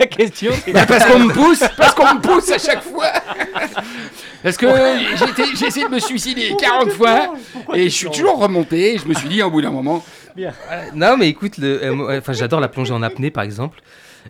[0.00, 3.08] La question, c'est Bah, parce qu'on me pousse Parce qu'on me pousse à chaque fois
[4.42, 4.66] Parce que
[5.56, 7.34] j'ai essayé de me suicider 40 fois
[7.74, 8.94] et je suis toujours remonté.
[8.94, 10.02] et Je me suis dit au bout d'un moment,
[10.94, 13.80] non, mais écoute, le, euh, enfin, j'adore la plongée en apnée, par exemple.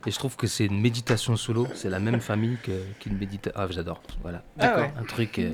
[0.07, 1.67] Et je trouve que c'est une méditation l'eau.
[1.75, 3.59] C'est la même famille que- qu'une méditation.
[3.61, 4.03] Ah, j'adore.
[4.23, 4.43] Voilà.
[4.61, 4.93] Ah ouais.
[5.01, 5.39] Un truc.
[5.39, 5.51] euh,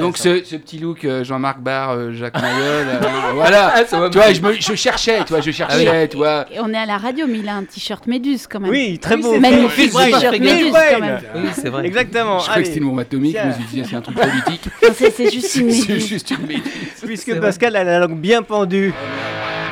[0.00, 2.98] donc ce, ce petit look euh, Jean-Marc Barr, euh, Jacques Mayol, euh,
[3.34, 3.74] voilà.
[3.76, 6.46] Ah, Tu vois, je, me, je cherchais, tu vois, je cherchais, tu vois.
[6.50, 8.70] Et on est à la radio, mais il a un t-shirt Méduse quand même.
[8.70, 9.34] Oui, très beau.
[9.34, 11.20] c'est Magnifique t-shirt Méduse quand même.
[11.36, 11.86] Oui, c'est vrai.
[11.86, 12.38] Exactement.
[12.38, 14.64] Je croyais que c'était une bombe atomique, je suis dit, c'est un truc politique.
[14.94, 16.08] C'est c'est juste une c'est méduse.
[16.08, 16.62] juste une méduse.
[17.04, 17.40] puisque C'est vrai.
[17.40, 18.94] Pascal a la langue bien pendue.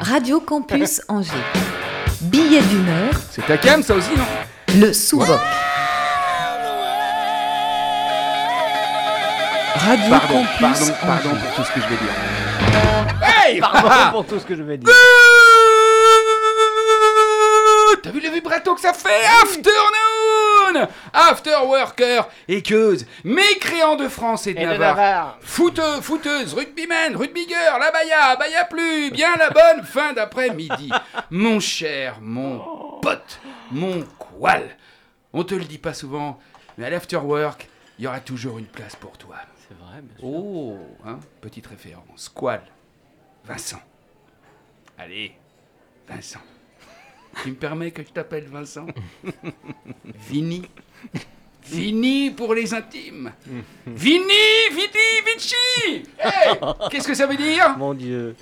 [0.03, 1.31] Radio Campus Angers.
[2.25, 4.25] Billet d'humeur, C'est ta cam, ça aussi, non
[4.77, 5.29] le sous-boc.
[9.77, 10.95] Radio Pardon, Campus pardon, Angers.
[11.07, 13.25] pardon pour tout ce que je vais dire.
[13.47, 14.89] Hey Pardon pour tout ce que je vais dire.
[18.05, 19.25] T'as vu le vibrato que ça fait?
[19.43, 24.97] Afternoon After worker, équeuse, mécréant de France et de Et de Navarre.
[24.97, 25.39] Navarre.
[25.41, 30.91] Footeux, footeuse, rugbyman, rugbygueur, la baya, baya plus, bien la bonne fin d'après-midi.
[31.31, 33.41] Mon cher, mon pote,
[33.71, 34.77] mon qual.
[35.33, 36.39] On te le dit pas souvent,
[36.77, 39.37] mais à l'afterwork, il y aura toujours une place pour toi.
[39.67, 40.29] C'est vrai, bien sûr.
[40.29, 42.31] Oh, hein, petite référence.
[42.35, 42.61] Qual?
[43.47, 43.81] Vincent.
[44.99, 45.35] Allez,
[46.07, 46.41] Vincent.
[47.43, 48.87] Tu me permets que je t'appelle Vincent
[50.31, 50.63] Vini.
[51.67, 53.33] Vini pour les intimes.
[53.87, 54.25] Vini,
[54.71, 55.55] Vidi, Vici
[56.19, 56.55] Hey,
[56.91, 58.37] Qu'est-ce que ça veut dire Mon Dieu.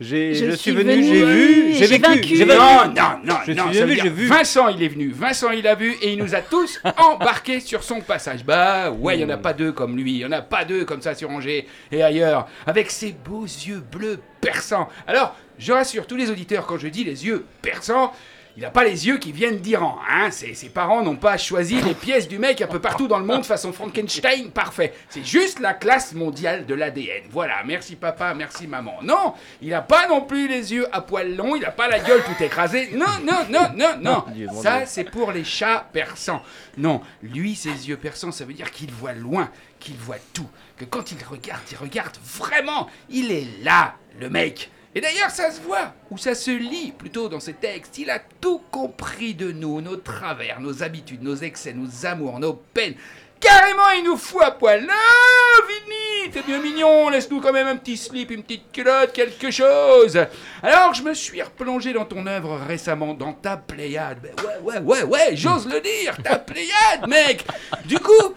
[0.00, 2.34] J'ai- Je Je, suis venu, venu, j'ai vu, j'ai vécu.
[2.36, 4.26] j'ai Non, non, non, Je non, suis ça veut venu, dire j'ai vu.
[4.26, 5.10] Vincent, il est venu.
[5.12, 8.44] Vincent, il a vu et il nous a tous embarqués sur son passage.
[8.44, 10.12] Bah ouais, il n'y en a pas deux comme lui.
[10.14, 12.48] Il n'y en a pas deux comme ça sur Angers et ailleurs.
[12.66, 14.88] Avec ses beaux yeux bleus perçants.
[15.06, 18.12] Alors, je rassure tous les auditeurs quand je dis les yeux perçants.
[18.54, 19.98] Il n'a pas les yeux qui viennent d'Iran.
[20.10, 23.18] Hein ses, ses parents n'ont pas choisi les pièces du mec un peu partout dans
[23.18, 24.92] le monde façon Frankenstein parfait.
[25.08, 27.22] C'est juste la classe mondiale de l'ADN.
[27.30, 28.98] Voilà, merci papa, merci maman.
[29.02, 31.98] Non, il n'a pas non plus les yeux à poil long, il n'a pas la
[31.98, 32.90] gueule tout écrasée.
[32.92, 34.24] Non, non, non, non, non.
[34.52, 36.42] Mon Ça, c'est pour les chats persans.
[36.76, 39.48] Non, lui, ses yeux persans, ça veut dire qu'il voit loin,
[39.80, 40.48] qu'il voit tout.
[40.76, 42.86] Que quand il regarde, il regarde vraiment.
[43.08, 44.70] Il est là, le mec.
[44.94, 47.96] Et d'ailleurs, ça se voit, ou ça se lit plutôt dans ses textes.
[47.96, 52.52] Il a tout compris de nous, nos travers, nos habitudes, nos excès, nos amours, nos
[52.52, 52.94] peines.
[53.40, 54.82] Carrément, il nous fout à poil.
[54.82, 59.50] Non, Vinny, t'es bien mignon, laisse-nous quand même un petit slip, une petite culotte, quelque
[59.50, 60.18] chose.
[60.62, 64.18] Alors, je me suis replongé dans ton œuvre récemment, dans ta Pléiade.
[64.22, 67.44] Ben ouais, ouais, ouais, ouais, j'ose le dire, ta Pléiade, mec.
[67.86, 68.34] Du coup,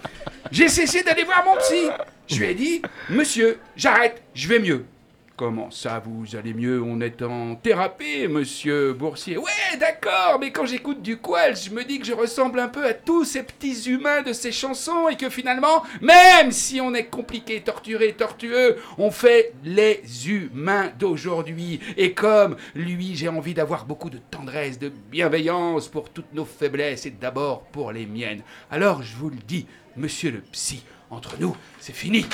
[0.52, 1.89] j'ai cessé d'aller voir mon psy.
[2.28, 4.86] Je lui ai dit, monsieur, j'arrête, je vais mieux.
[5.38, 6.82] Comment ça, vous allez mieux?
[6.82, 9.38] On est en thérapie, monsieur Boursier.
[9.38, 12.86] Ouais, d'accord, mais quand j'écoute du Qual, je me dis que je ressemble un peu
[12.86, 17.08] à tous ces petits humains de ces chansons et que finalement, même si on est
[17.08, 21.82] compliqué, torturé, tortueux, on fait les humains d'aujourd'hui.
[21.98, 27.06] Et comme lui, j'ai envie d'avoir beaucoup de tendresse, de bienveillance pour toutes nos faiblesses
[27.08, 28.41] et d'abord pour les miennes.
[28.71, 29.67] Alors, je vous le dis,
[29.98, 32.26] monsieur le psy, entre nous, c'est fini.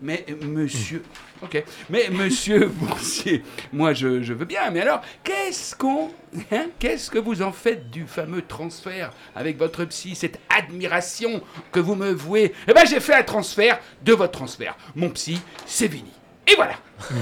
[0.00, 1.02] Mais euh, monsieur.
[1.42, 1.62] Ok.
[1.90, 6.10] Mais monsieur Boursier, moi je, je veux bien, mais alors, qu'est-ce qu'on.
[6.52, 11.80] hein, qu'est-ce que vous en faites du fameux transfert avec votre psy, cette admiration que
[11.80, 12.52] vous me vouez?
[12.66, 14.76] Eh ben j'ai fait un transfert de votre transfert.
[14.96, 16.12] Mon psy, c'est Vini.
[16.46, 16.74] Et voilà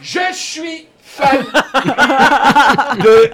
[0.00, 1.44] Je suis fan
[3.02, 3.30] de.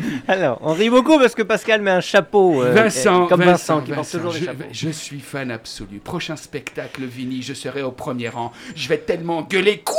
[0.28, 2.62] Alors, on rit beaucoup parce que Pascal met un chapeau.
[2.62, 4.64] euh, Vincent, comme Vincent, Vincent, qui porte Vincent, toujours des je, chapeaux.
[4.72, 5.98] je suis fan absolu.
[5.98, 8.52] Prochain spectacle, Vini, je serai au premier rang.
[8.74, 9.78] Je vais tellement gueuler.
[9.84, 9.96] Quoi?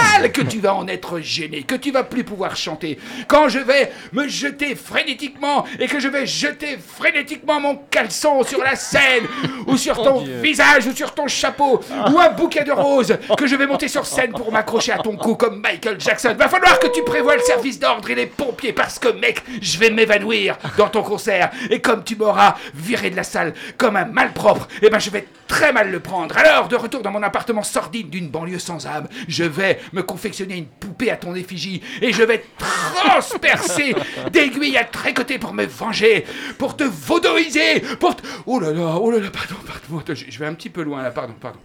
[0.00, 2.98] Mal, que tu vas en être gêné, que tu vas plus pouvoir chanter.
[3.28, 8.62] Quand je vais me jeter frénétiquement et que je vais jeter frénétiquement mon caleçon sur
[8.62, 9.24] la scène
[9.66, 13.56] ou sur ton visage ou sur ton chapeau ou un bouquet de roses que je
[13.56, 16.34] vais monter sur scène pour m'accrocher à ton cou comme Michael Jackson.
[16.38, 19.78] Va falloir que tu prévoies le service d'ordre et les pompiers parce que mec, je
[19.78, 24.04] vais m'évanouir dans ton concert et comme tu m'auras viré de la salle comme un
[24.04, 26.36] malpropre, eh ben je vais très mal le prendre.
[26.38, 30.56] Alors, de retour dans mon appartement sordide d'une banlieue sans âme, je vais me confectionner
[30.56, 33.94] une poupée à ton effigie et je vais transpercer
[34.32, 36.24] d'aiguilles à tricoter pour me venger,
[36.58, 38.22] pour te vaudoiser, pour te...
[38.46, 41.02] Oh là là, oh là là, pardon, pardon, je je vais un petit peu loin
[41.02, 41.58] là, pardon, pardon.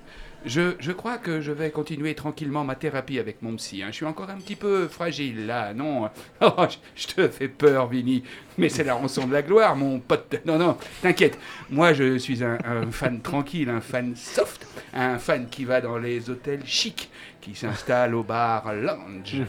[0.45, 3.81] Je, je crois que je vais continuer tranquillement ma thérapie avec mon psy.
[3.81, 3.87] hein.
[3.89, 6.09] Je suis encore un petit peu fragile là, non
[6.41, 8.23] Oh, je, je te fais peur, Vinny.
[8.57, 10.39] Mais c'est la rançon de la gloire, mon pote.
[10.45, 11.37] Non, non, t'inquiète.
[11.69, 15.97] Moi, je suis un, un fan tranquille, un fan soft, un fan qui va dans
[15.97, 17.09] les hôtels chics,
[17.41, 19.41] qui s'installe au bar lounge,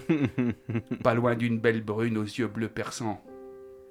[1.03, 3.21] pas loin d'une belle brune aux yeux bleus perçants.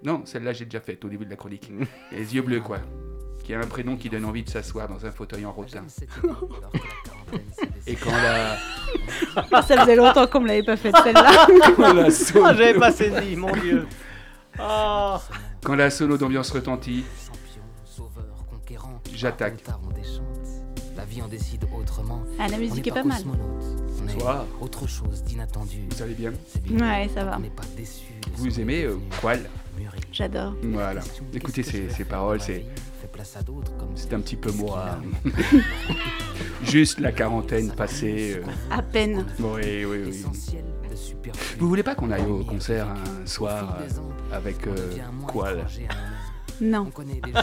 [0.03, 1.71] Non, celle-là, j'ai déjà faite au début de la chronique.
[2.11, 2.77] Les yeux bleus, quoi.
[3.43, 5.83] Qui a un prénom qui donne envie de s'asseoir dans un fauteuil en rotin.
[7.87, 8.57] Et quand la,
[9.51, 11.47] Ah, Ça faisait longtemps qu'on me l'avait pas faite celle-là.
[11.75, 13.87] quand la sono- Ah, j'avais pas saisi, mon dieu.
[14.59, 15.21] Ah.
[15.63, 17.03] quand la sono d'ambiance retentit,
[19.13, 19.63] J'attaque.
[20.95, 22.21] La vie en décide autrement.
[22.39, 23.21] Ah, la musique est pas mal.
[24.07, 24.15] Cosmonaute.
[24.15, 24.45] On est Soir.
[24.61, 25.77] autre chose d'inattendu.
[25.89, 26.31] vous allez bien.
[26.71, 27.37] Ouais, ça va.
[27.37, 28.05] On n'est pas déçu.
[28.23, 29.39] des Vous aimez euh, Qual.
[30.11, 30.55] J'adore.
[30.63, 31.01] Voilà.
[31.33, 32.65] Écoutez ces, paroles, c'est vie?
[32.99, 34.97] Fais place à d'autres comme c'est un petit peu moi.
[36.63, 38.37] Juste la quarantaine passée.
[38.37, 39.25] euh, À peine.
[39.39, 40.09] Oui, oui, oui.
[40.09, 41.57] Essentiel de superflu.
[41.59, 44.75] Vous voulez pas qu'on aille au concert un soir euh, avec euh,
[45.31, 45.65] Qual?
[46.61, 46.85] Non.
[46.87, 47.33] On connaît des.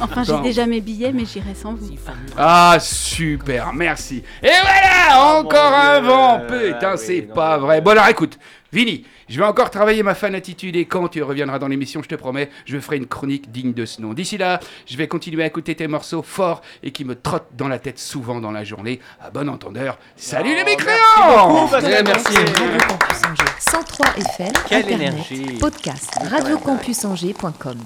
[0.00, 1.90] Enfin, j'ai déjà mes billets, mais j'irai sans vous.
[2.36, 4.22] Ah, super, merci.
[4.42, 6.40] Et voilà, encore un vent.
[6.42, 7.80] Ah Putain, oui, c'est pas vrai.
[7.80, 8.38] Bon, alors écoute,
[8.72, 12.08] Vini, je vais encore travailler ma fan attitude et quand tu reviendras dans l'émission, je
[12.08, 14.14] te promets, je ferai une chronique digne de ce nom.
[14.14, 17.68] D'ici là, je vais continuer à écouter tes morceaux forts et qui me trottent dans
[17.68, 19.00] la tête souvent dans la journée.
[19.20, 22.34] À bon entendeur, salut les mécréants Pascal, merci.
[22.36, 25.58] Radio Campus Angers 103 FM, Quelle Internet, énergie.
[25.58, 27.78] podcast, radiocampusangers.com.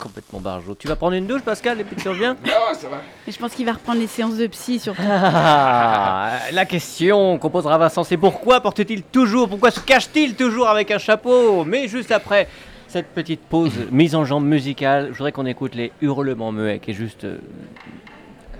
[0.00, 0.74] Complètement barjot.
[0.74, 2.98] Tu vas prendre une douche, Pascal, et puis tu reviens Ah, ça va.
[3.26, 5.00] Mais je pense qu'il va reprendre les séances de psy surtout.
[5.08, 10.68] Ah, La question qu'on posera à Vincent, c'est pourquoi porte-t-il toujours, pourquoi se cache-t-il toujours
[10.68, 11.64] avec un chapeau?
[11.64, 12.46] Mais juste après
[12.88, 16.90] cette petite pause mise en jambe musicale, je voudrais qu'on écoute les hurlements muets, qui
[16.90, 17.38] est juste euh,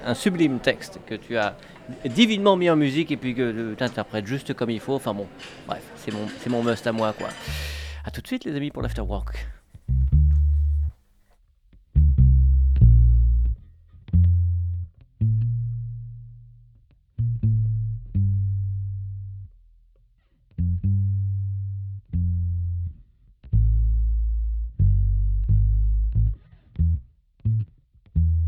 [0.07, 1.55] un sublime texte que tu as
[2.07, 4.95] divinement mis en musique et puis que tu interprètes juste comme il faut.
[4.95, 5.27] Enfin bon,
[5.67, 7.29] bref, c'est mon, c'est mon must à moi, quoi.
[8.07, 9.47] A tout de suite, les amis, pour l'afterwork.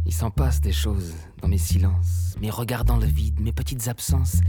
[0.09, 3.89] Il s'en passe des choses dans mes silences, mes regards dans le vide, mes petites
[3.89, 4.41] absences.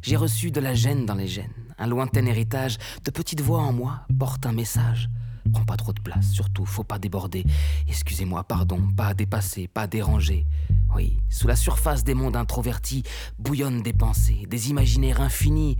[0.00, 1.52] J'ai reçu de la gêne dans les gènes.
[1.76, 5.10] Un lointain héritage de petites voix en moi porte un message.
[5.52, 7.44] Prends pas trop de place, surtout faut pas déborder.
[7.88, 10.46] Excusez-moi, pardon, pas dépasser, pas déranger.
[10.94, 13.02] Oui, sous la surface des mondes introvertis
[13.40, 15.78] bouillonnent des pensées, des imaginaires infinis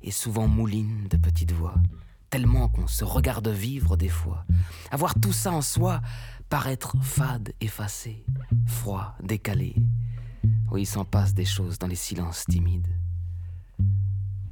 [0.00, 1.74] et souvent moulinent de petites voix.
[2.30, 4.44] Tellement qu'on se regarde vivre des fois.
[4.90, 6.02] Avoir tout ça en soi,
[6.48, 8.24] paraître fade, effacé,
[8.66, 9.74] froid, décalé.
[10.70, 12.88] Oui, il s'en passe des choses dans les silences timides.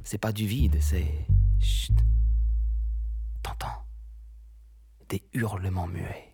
[0.03, 1.27] C'est pas du vide, c'est.
[1.59, 1.95] Chut.
[3.41, 3.85] T'entends
[5.09, 6.33] Des hurlements muets.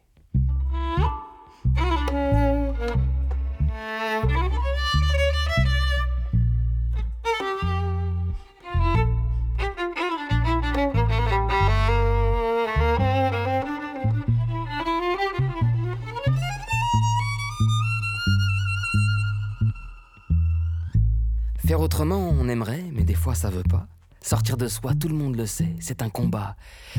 [21.72, 23.88] Faire autrement, on aimerait, mais des fois ça veut pas.
[24.22, 26.58] Sortir de soi, tout le monde le sait, c'est un combat.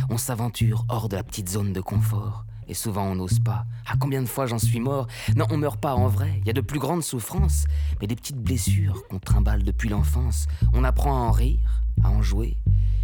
[0.09, 2.47] On s'aventure hors de la petite zone de confort.
[2.69, 3.67] Et souvent on n'ose pas.
[3.85, 5.09] À combien de fois j'en suis mort?
[5.37, 6.39] Non, on meurt pas en vrai.
[6.41, 7.67] Il y a de plus grandes souffrances,
[8.01, 10.47] mais des petites blessures qu'on trimballe depuis l'enfance.
[10.73, 12.57] On apprend à en rire, à en jouer.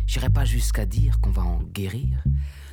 [0.07, 2.25] J'irai pas jusqu'à dire qu'on va en guérir.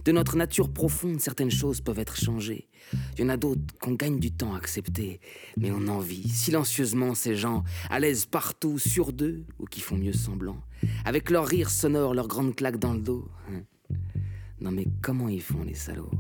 [0.06, 2.70] De notre nature profonde, certaines choses peuvent être changées.
[3.18, 5.20] Il y en a d'autres qu'on gagne du temps à accepter.
[5.58, 10.14] Mais on envie silencieusement ces gens, à l'aise partout, sur deux, ou qui font mieux
[10.14, 10.62] semblant.
[11.06, 13.28] Avec leur rire sonore, leur grande claque dans le dos.
[13.50, 13.64] Hein.
[14.62, 16.12] Non mais comment ils font les salauds?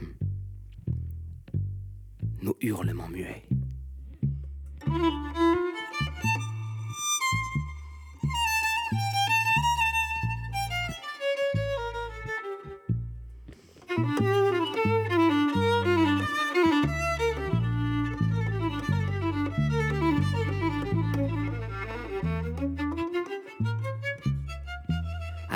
[0.00, 0.12] Hum.
[2.42, 3.44] Nos hurlements muets.
[13.94, 13.96] À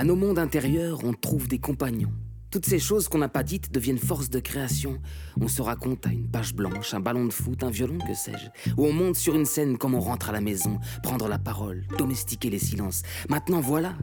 [0.05, 2.13] nos mondes intérieurs, on trouve des compagnons.
[2.51, 4.99] Toutes ces choses qu'on n'a pas dites deviennent force de création.
[5.39, 8.73] On se raconte à une page blanche, un ballon de foot, un violon, que sais-je.
[8.79, 11.85] Ou on monte sur une scène comme on rentre à la maison, prendre la parole,
[11.99, 13.03] domestiquer les silences.
[13.29, 13.95] Maintenant, voilà.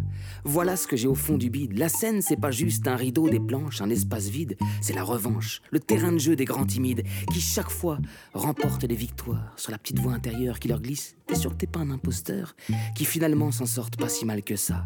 [0.43, 1.75] Voilà ce que j'ai au fond du bide.
[1.75, 4.57] La scène, c'est pas juste un rideau, des planches, un espace vide.
[4.79, 7.03] C'est la revanche, le terrain de jeu des grands timides
[7.33, 7.97] qui, chaque fois,
[8.35, 11.15] remportent les victoires sur la petite voix intérieure qui leur glisse.
[11.25, 12.55] T'es sûr que t'es pas un imposteur
[12.95, 14.85] Qui finalement s'en sortent pas si mal que ça.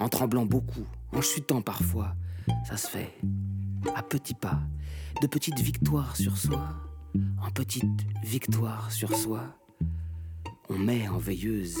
[0.00, 2.14] En tremblant beaucoup, en chutant parfois.
[2.64, 3.12] Ça se fait
[3.94, 4.60] à petits pas,
[5.22, 6.74] de petites victoires sur soi,
[7.40, 9.42] en petites victoires sur soi.
[10.68, 11.78] On met en veilleuse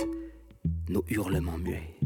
[0.88, 1.98] nos hurlements muets.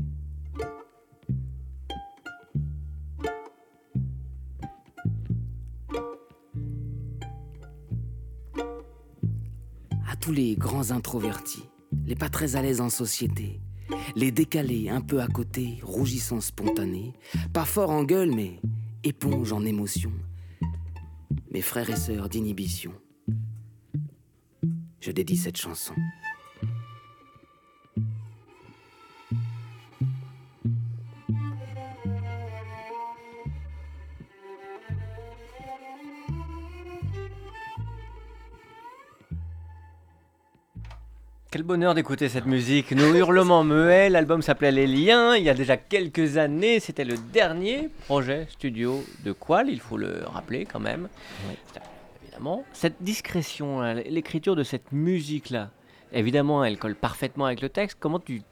[10.09, 11.65] À tous les grands introvertis,
[12.07, 13.61] les pas très à l'aise en société,
[14.17, 17.15] les décalés un peu à côté, rougissants spontanés,
[17.53, 18.61] pas forts en gueule mais
[19.05, 20.13] éponge en émotion.
[21.51, 22.93] Mes frères et sœurs d'inhibition,
[25.01, 25.95] je dédie cette chanson.
[41.51, 42.93] Quel bonheur d'écouter cette musique.
[42.93, 47.17] Nos hurlements muets, l'album s'appelait Les Liens, il y a déjà quelques années, c'était le
[47.33, 51.09] dernier projet studio de Qual, il faut le rappeler quand même.
[52.23, 52.65] Évidemment.
[52.73, 55.71] Cette discrétion, là, l'écriture de cette musique-là,
[56.13, 57.97] évidemment, elle colle parfaitement avec le texte.
[57.99, 58.43] Comment tu...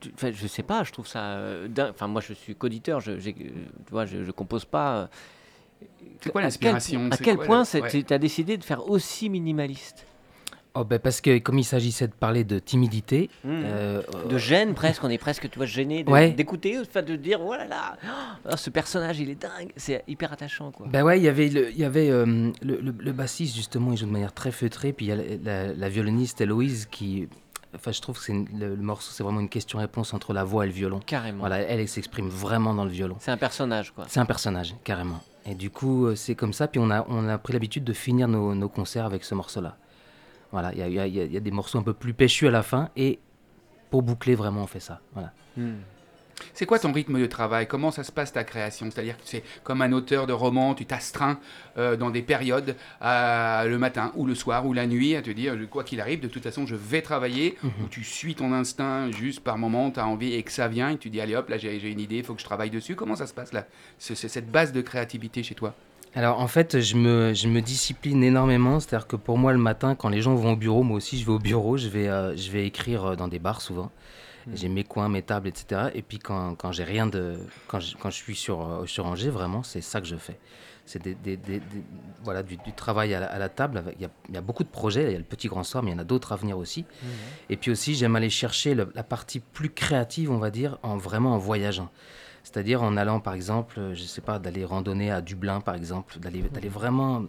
[0.00, 1.34] tu- enfin, je sais pas, je trouve ça...
[1.34, 1.68] euh.
[1.90, 3.52] Enfin, moi, je suis qu'auditeur, je, j'ai- tu
[3.90, 4.96] vois, je, je compose pas...
[4.96, 5.06] euh,
[6.22, 7.08] C'est quoi à quel- l'inspiration?
[7.10, 8.04] À quel quoi point ouais.
[8.04, 10.06] tu as décidé de faire aussi minimaliste?
[10.76, 13.48] Oh, ben parce que comme il s'agissait de parler de timidité, Mmh.
[13.64, 16.30] euh, de gêne presque, on est presque, tu vois, gêné Ouais.
[16.32, 17.96] d'écouter, enfin de dire, oh là là,
[18.50, 20.86] oh, ce personnage il est dingue, c'est hyper attachant quoi.
[20.88, 22.24] Ben ouais, il y avait, le, il y avait euh,
[22.60, 25.16] le, le- le bassiste justement, il joue de manière très feutrée, puis il y a
[25.16, 27.28] la, la- la violoniste Héloïse qui,
[27.76, 30.42] enfin je trouve que c'est une- le, le morceau c'est vraiment une question-réponse entre la
[30.42, 30.98] voix et le violon.
[31.06, 31.38] Carrément.
[31.38, 33.14] Voilà, elle, elle s'exprime vraiment dans le violon.
[33.20, 34.06] C'est un personnage quoi.
[34.08, 35.20] C'est un personnage, carrément.
[35.46, 37.92] Et du coup, euh, c'est comme ça, puis on a, on a pris l'habitude de
[37.92, 39.76] finir nos, nos concerts avec ce morceau-là.
[40.54, 42.90] Voilà, il y a, y y des morceaux un peu plus péchus à la fin,
[42.96, 43.18] et
[43.90, 45.00] pour boucler vraiment, on fait ça.
[45.12, 45.32] Voilà.
[46.52, 47.66] C'est quoi ton rythme de travail?
[47.66, 48.88] Comment ça se passe ta création?
[48.88, 51.40] C'est-à-dire que c'est comme un auteur de roman, tu t'astreins
[51.76, 55.30] euh, dans des périodes, à- le matin ou le soir ou la nuit, à te
[55.30, 59.10] dire, quoi qu'il arrive, de toute façon, je vais travailler, ou tu suis ton instinct
[59.10, 61.48] juste par moment, tu as envie et que ça vient, et tu dis, allez hop,
[61.48, 62.94] là j'ai une idée, il faut que je travaille dessus.
[62.94, 63.66] Comment ça se passe là?
[63.98, 65.74] C'est cette base de créativité chez toi?
[66.16, 68.78] Alors en fait, je me, je me discipline énormément.
[68.80, 71.26] C'est-à-dire que pour moi, le matin, quand les gens vont au bureau, moi aussi je
[71.26, 73.90] vais au bureau, je vais, euh, je vais écrire euh, dans des bars souvent.
[74.52, 75.90] J'ai mes coins, mes tables, etc.
[75.94, 77.36] Et puis quand, quand j'ai rien de.
[77.66, 80.38] Quand je, quand je suis sur, euh, sur Angers, vraiment, c'est ça que je fais.
[80.84, 81.62] C'est des, des-
[82.24, 83.82] voilà, du, du travail à la, à la table.
[83.96, 85.04] Il y, a, il y a beaucoup de projets.
[85.04, 86.58] Il y a le Petit Grand Soir, mais il y en a d'autres à venir
[86.58, 86.84] aussi.
[87.48, 90.98] Et puis aussi, j'aime aller chercher le- la partie plus créative, on va dire, en
[90.98, 91.88] vraiment en voyageant.
[92.44, 96.18] C'est-à-dire en allant, par exemple, euh, je sais pas, d'aller randonner à Dublin, par exemple,
[96.20, 97.24] d'aller vraiment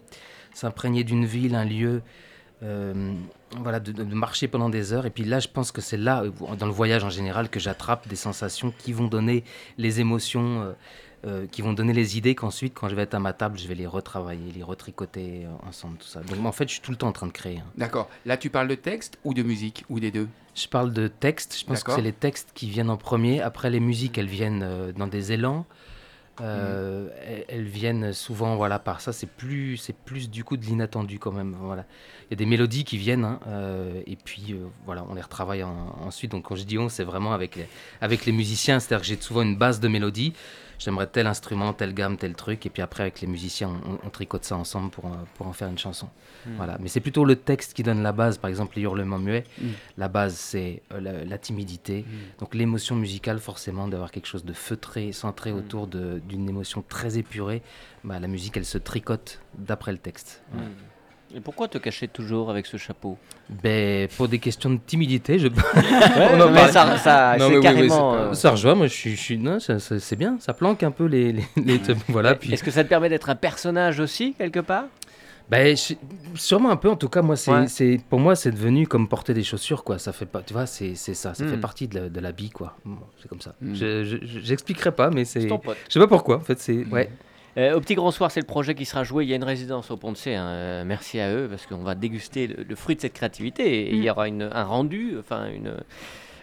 [0.53, 2.01] s'imprégner d'une ville, un lieu,
[2.63, 3.13] euh,
[3.61, 5.05] voilà, de, marcher pendant des heures.
[5.05, 7.59] Et puis là, je pense que c'est là, euh, dans le voyage en général, que
[7.59, 9.43] j'attrape des sensations qui vont donner
[9.77, 10.75] les émotions,
[11.25, 13.67] euh, qui vont donner les idées qu'ensuite, quand je vais être à ma table, je
[13.67, 16.21] vais les retravailler, les retricoter euh, ensemble, tout ça.
[16.21, 17.57] Donc en fait, je suis tout le temps en train de créer.
[17.57, 17.71] hein.
[17.77, 18.09] D'accord.
[18.25, 20.27] Là, tu parles de texte ou de musique Ou des deux?
[20.55, 21.57] Je parle de textes.
[21.59, 23.41] Je pense que c'est les textes qui viennent en premier.
[23.41, 25.65] Après, les musiques, elles viennent euh, dans des élans.
[26.41, 29.13] Euh, elles, elles viennent souvent, voilà, par ça.
[29.13, 31.55] C'est plus, c'est plus du coup de l'inattendu quand même.
[31.59, 31.85] Voilà.
[32.27, 33.39] Il y a des mélodies qui viennent, hein,
[34.05, 36.31] et puis voilà, on les retravaille en- ensuite.
[36.31, 37.67] Donc quand je dis on, c'est vraiment avec les,
[38.01, 38.79] avec les musiciens.
[38.79, 40.33] C'est-à-dire que j'ai souvent une base de mélodie.
[40.79, 44.09] J'aimerais tel instrument, telle gamme, tel truc, et puis après avec les musiciens, on, on
[44.09, 46.09] tricote ça ensemble pour, pour en faire une chanson.
[46.57, 46.77] Voilà.
[46.79, 48.37] Mais c'est plutôt le texte qui donne la base.
[48.37, 49.45] Par exemple, les hurlements muets.
[49.59, 49.67] Mm.
[49.97, 52.05] La base, c'est euh, la, la timidité.
[52.39, 57.61] Donc l'émotion musicale, forcément, d'avoir quelque chose de feutré, centré autour d'une émotion très épurée,
[58.03, 60.43] bah, la musique, elle se tricote d'après le texte.
[61.33, 63.17] Et pourquoi te cacher toujours avec ce chapeau?
[63.49, 65.47] Ben, pour des questions de timidité, je...
[66.45, 68.13] En mais ça- ça, Non, oui, oui, carrément.
[68.13, 70.91] c'est- euh, ça rejoint, moi je suis, je suis- non, c'est bien, ça planque un
[70.91, 72.35] peu les, les, les- voilà.
[72.35, 74.85] Puis, Est-ce que ça te permet d'être un personnage aussi quelque part?
[75.49, 75.93] Ben, je-
[76.35, 76.89] sûrement un peu.
[76.89, 77.99] En tout cas, moi, c'est, Ouais.
[78.09, 79.99] pour moi, c'est devenu comme porter des chaussures, quoi.
[79.99, 81.49] Ça fait pas, tu vois, c'est, ça, ça Mm.
[81.49, 82.75] fait partie de, la- de l'habit, quoi.
[82.85, 83.53] Bon, c'est comme ça.
[83.61, 83.75] Mm.
[83.75, 85.49] Je, je- je- j'expliquerai pas, mais c'est, je
[85.89, 86.37] sais pas pourquoi.
[86.37, 87.11] En fait, c'est, ouais.
[87.57, 89.23] Euh, au Petit Grand Soir, c'est le projet qui sera joué.
[89.23, 90.35] Il y a une résidence au Pont de C.
[90.35, 90.45] hein.
[90.47, 93.87] Euh, merci à eux parce qu'on va déguster le, le fruit de cette créativité.
[93.87, 94.11] Et il y Mm.
[94.11, 95.73] aura une- un rendu, enfin une,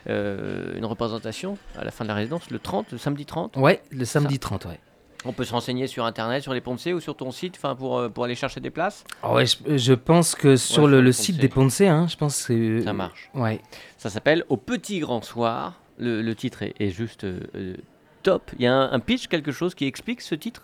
[0.08, 3.56] euh, une représentation à la fin de la résidence, le 30, le samedi 30.
[3.56, 4.80] Ouais, le samedi 30, ouais.
[5.24, 8.24] On peut se renseigner sur internet, sur les C ou sur ton site pour, pour
[8.24, 9.04] aller chercher des places.
[9.22, 12.80] Ah ouais, je, je pense que sur le, site des Ponce, hein, je pense que
[12.82, 13.30] Ça marche.
[13.34, 13.60] Ouais.
[13.98, 15.78] Ça s'appelle Au Petit Grand Soir.
[15.98, 17.76] Le, le titre est, est juste euh,
[18.24, 18.50] top.
[18.58, 20.62] Il y a un, un pitch, quelque chose qui explique ce titre?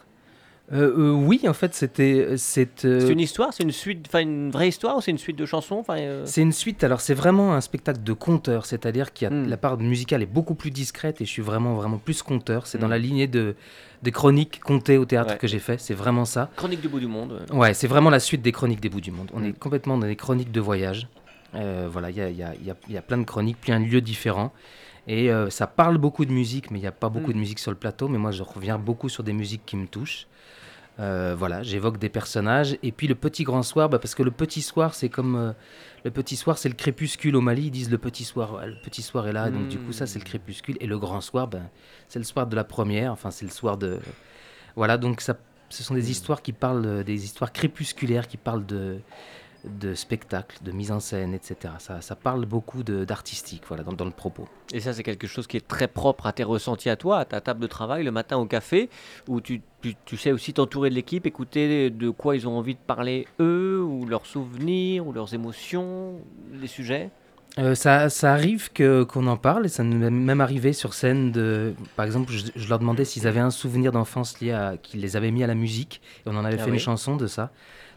[0.71, 4.19] Euh, euh, oui, en fait, c'était c'est euh, C'est une histoire C'est une suite, enfin
[4.21, 7.15] une vraie histoire ou c'est une suite de chansons euh, C'est une suite, alors c'est
[7.15, 9.49] vraiment un spectacle de conteur, c'est-à-dire que Hmm.
[9.49, 12.67] la part musicale est beaucoup plus discrète et je suis vraiment vraiment plus conteur.
[12.67, 12.91] C'est dans Hmm.
[12.91, 13.55] la lignée de,
[14.03, 15.39] des chroniques contées au théâtre Ouais.
[15.39, 16.51] que j'ai fait, c'est vraiment ça.
[16.57, 17.41] Chronique du bout du monde.
[17.51, 19.31] Ouais, c'est vraiment la suite des chroniques des bouts du monde.
[19.33, 19.47] On Hmm.
[19.47, 21.09] est complètement dans des chroniques de voyage.
[21.55, 23.87] Voilà, il y a, y a- y a- y a plein de chroniques, plein de
[23.87, 24.53] lieux différents.
[25.07, 27.35] Et ça parle beaucoup de musique, mais il n'y a pas beaucoup Hmm.
[27.35, 28.09] de musique sur le plateau.
[28.09, 30.27] Mais moi, je reviens beaucoup sur des musiques qui me touchent.
[31.01, 32.77] Euh, voilà, j'évoque des personnages.
[32.83, 35.37] Et puis le petit grand soir, bah, parce que le petit soir, c'est comme.
[35.37, 35.53] euh,
[36.05, 37.67] le petit soir, c'est le crépuscule au Mali.
[37.67, 39.51] Ils disent le petit soir, le petit soir est là.
[39.51, 40.29] Donc du coup, ça, c'est le Hmm.
[40.29, 40.77] crépuscule.
[40.81, 41.71] Et le grand soir, ben,
[42.09, 43.13] c'est le soir de la première.
[43.13, 44.01] Enfin, c'est le soir de.
[44.77, 45.37] Voilà, donc ça,
[45.69, 48.99] ce sont des histoires qui parlent, euh, des histoires crépusculaires qui parlent de,
[49.81, 51.75] de spectacle, de mise en scène, etc.
[51.79, 54.49] Ça, ça parle beaucoup d'artistique, voilà, dans, dans le propos.
[54.73, 57.25] Et ça, c'est quelque chose qui est très propre à tes ressentis à toi, à
[57.25, 58.89] ta table de travail, le matin au café,
[59.29, 62.75] où tu, tu, tu sais aussi t'entourer de l'équipe, écouter de quoi ils ont envie
[62.75, 66.15] de parler eux, ou leurs souvenirs, ou leurs émotions,
[66.61, 67.11] les sujets?
[67.59, 70.93] Euh, ça, ça arrive que qu'on en parle et ça nous est même arrivé sur
[70.95, 74.77] scène de par exemple je, je leur demandais s'ils avaient un souvenir d'enfance lié à
[74.77, 76.77] qu'ils les avaient mis à la musique et on en avait Ah fait oui.
[76.77, 77.51] une chanson de ça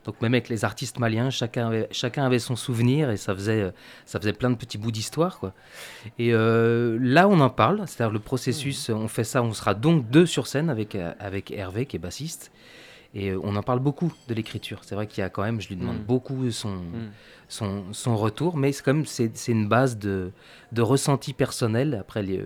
[0.06, 3.72] donc même avec les artistes maliens chacun avait, chacun avait son souvenir et ça faisait
[4.06, 5.54] ça faisait plein de petits bouts d'histoire quoi
[6.18, 8.94] et euh, là on en parle c'est-à-dire le processus Mmh.
[8.94, 12.00] on fait ça on sera donc deux sur scène avec euh, avec Hervé qui est
[12.00, 12.52] bassiste
[13.14, 15.62] et euh, on en parle beaucoup de l'écriture c'est vrai qu'il y a quand même
[15.62, 16.04] je lui demande Mm.
[16.06, 17.10] beaucoup son Mm.
[17.50, 20.32] son, son retour, mais c'est comme c'est c'est une base de,
[20.72, 21.98] de ressenti personnel.
[22.00, 22.46] Après, les-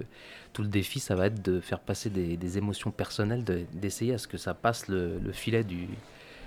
[0.51, 4.13] tout le défi, ça va être de faire passer des, des émotions personnelles, de- d'essayer
[4.15, 5.87] à ce que ça passe le, le filet du.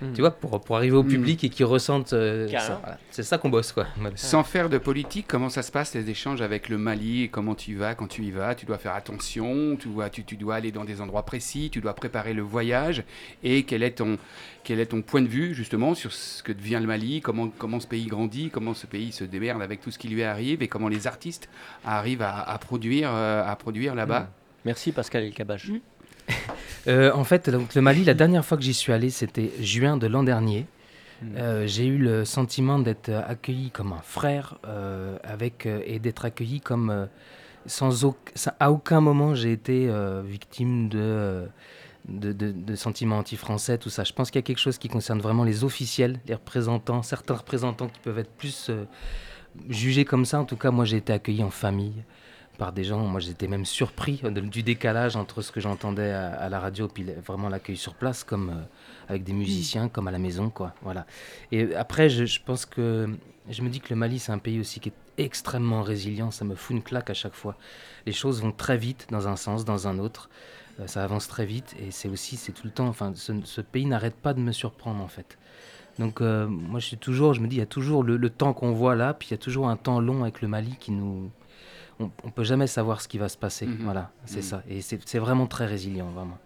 [0.01, 0.13] Mm.
[0.13, 1.07] Tu vois, pour, pour arriver au Mm.
[1.07, 2.13] public et qu'ils ressentent.
[2.13, 2.97] euh, ça, voilà.
[3.11, 3.85] C'est ça qu'on bosse, quoi.
[4.15, 7.71] Sans faire de politique, comment ça se passe les échanges avec le Mali Comment tu
[7.71, 10.55] y vas quand tu y vas Tu dois faire attention, tu dois, tu, tu dois
[10.55, 13.03] aller dans des endroits précis, tu dois préparer le voyage.
[13.43, 14.17] Et quel est ton,
[14.63, 17.79] quel est ton point de vue justement sur ce que devient le Mali Comment, comment
[17.79, 20.67] ce pays grandit Comment ce pays se démerde avec tout ce qui lui arrive Et
[20.67, 21.49] comment les artistes
[21.85, 24.29] arrivent à, à produire, euh, à produire là-bas
[24.65, 25.69] Merci Pascal Elkabach.
[26.87, 29.97] Euh, en fait, donc, le Mali, la dernière fois que j'y suis allé, c'était juin
[29.97, 30.65] de l'an dernier.
[31.21, 31.25] Mm.
[31.37, 36.25] Euh, j'ai eu le sentiment d'être accueilli comme un frère euh, avec, euh, et d'être
[36.25, 37.07] accueilli comme
[37.65, 38.15] sans au-
[38.59, 39.89] à aucun moment j'ai été
[40.25, 41.45] victime de,
[42.07, 44.05] de, de- de sentiments anti-français, tout ça.
[44.05, 47.35] Je pense qu'il y a quelque chose qui concerne vraiment les officiels, les représentants, certains
[47.35, 48.71] représentants qui peuvent être plus
[49.69, 50.39] jugés comme ça.
[50.39, 52.01] En tout cas, moi j'ai été accueilli en famille
[52.59, 52.99] par des gens.
[52.99, 54.21] Moi j'étais même surpris
[54.57, 58.23] du décalage entre ce que j'entendais à, à la radio puis vraiment l'accueil sur place,
[58.23, 58.61] comme euh,
[59.07, 60.75] avec des musiciens, comme à la maison, quoi.
[60.83, 61.07] Voilà.
[61.51, 63.09] Et après, je, je pense que
[63.49, 66.29] je me dis que le Mali, c'est un pays aussi qui est extrêmement résilient.
[66.29, 67.55] Ça me fout une claque à chaque fois.
[68.05, 70.29] Les choses vont très vite dans un sens, dans un autre.
[70.79, 72.87] Euh, ça avance très vite et c'est aussi, c'est tout le temps.
[72.87, 75.37] Enfin, ce, ce pays n'arrête pas de me surprendre en fait.
[75.97, 78.29] Donc, euh, moi, je suis toujours, je me dis, il y a toujours le, le
[78.29, 80.75] temps qu'on voit là, puis il y a toujours un temps long avec le Mali
[80.79, 81.31] qui nous.
[81.99, 83.65] On, on peut jamais savoir ce qui va se passer.
[83.65, 83.77] Mhm.
[83.83, 84.41] Voilà, c'est Mhm.
[84.43, 84.63] ça.
[84.69, 86.37] Et c'est c'est vraiment très résilient, vraiment.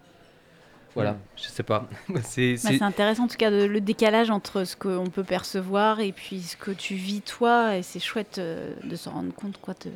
[0.94, 1.88] Voilà, je sais pas.
[2.08, 5.24] c'est Bah, c'est- c'est intéressant en tout cas de- le décalage entre ce qu'on peut
[5.24, 9.32] percevoir et puis ce que tu vis toi et c'est chouette euh, de se rendre
[9.34, 9.88] compte quoi te-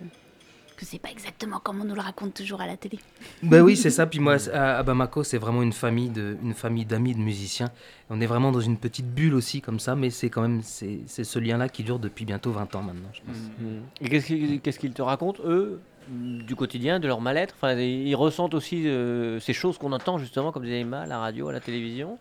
[0.79, 2.99] que c'est pas exactement comme on nous le raconte toujours à la télé.
[3.43, 4.07] Ben oui, c'est ça.
[4.07, 7.69] Puis moi, à, Bamako, c'est vraiment une famille de, une famille d'amis, de musiciens.
[8.11, 11.01] On est vraiment dans une petite bulle aussi, comme ça, mais c'est quand même, c'est
[11.07, 13.37] c'est ce lien-là qui dure depuis bientôt 20 ans maintenant, je pense.
[13.59, 14.05] Mm.
[14.05, 17.55] Et qu'est-ce qu'ils qu'est-ce qu'ils te racontent, eux, mm, du quotidien, de leur mal-être?
[17.59, 21.49] Enfin, Ils ressentent aussi euh, ces choses qu'on entend justement, comme des à la radio,
[21.49, 22.19] à la télévision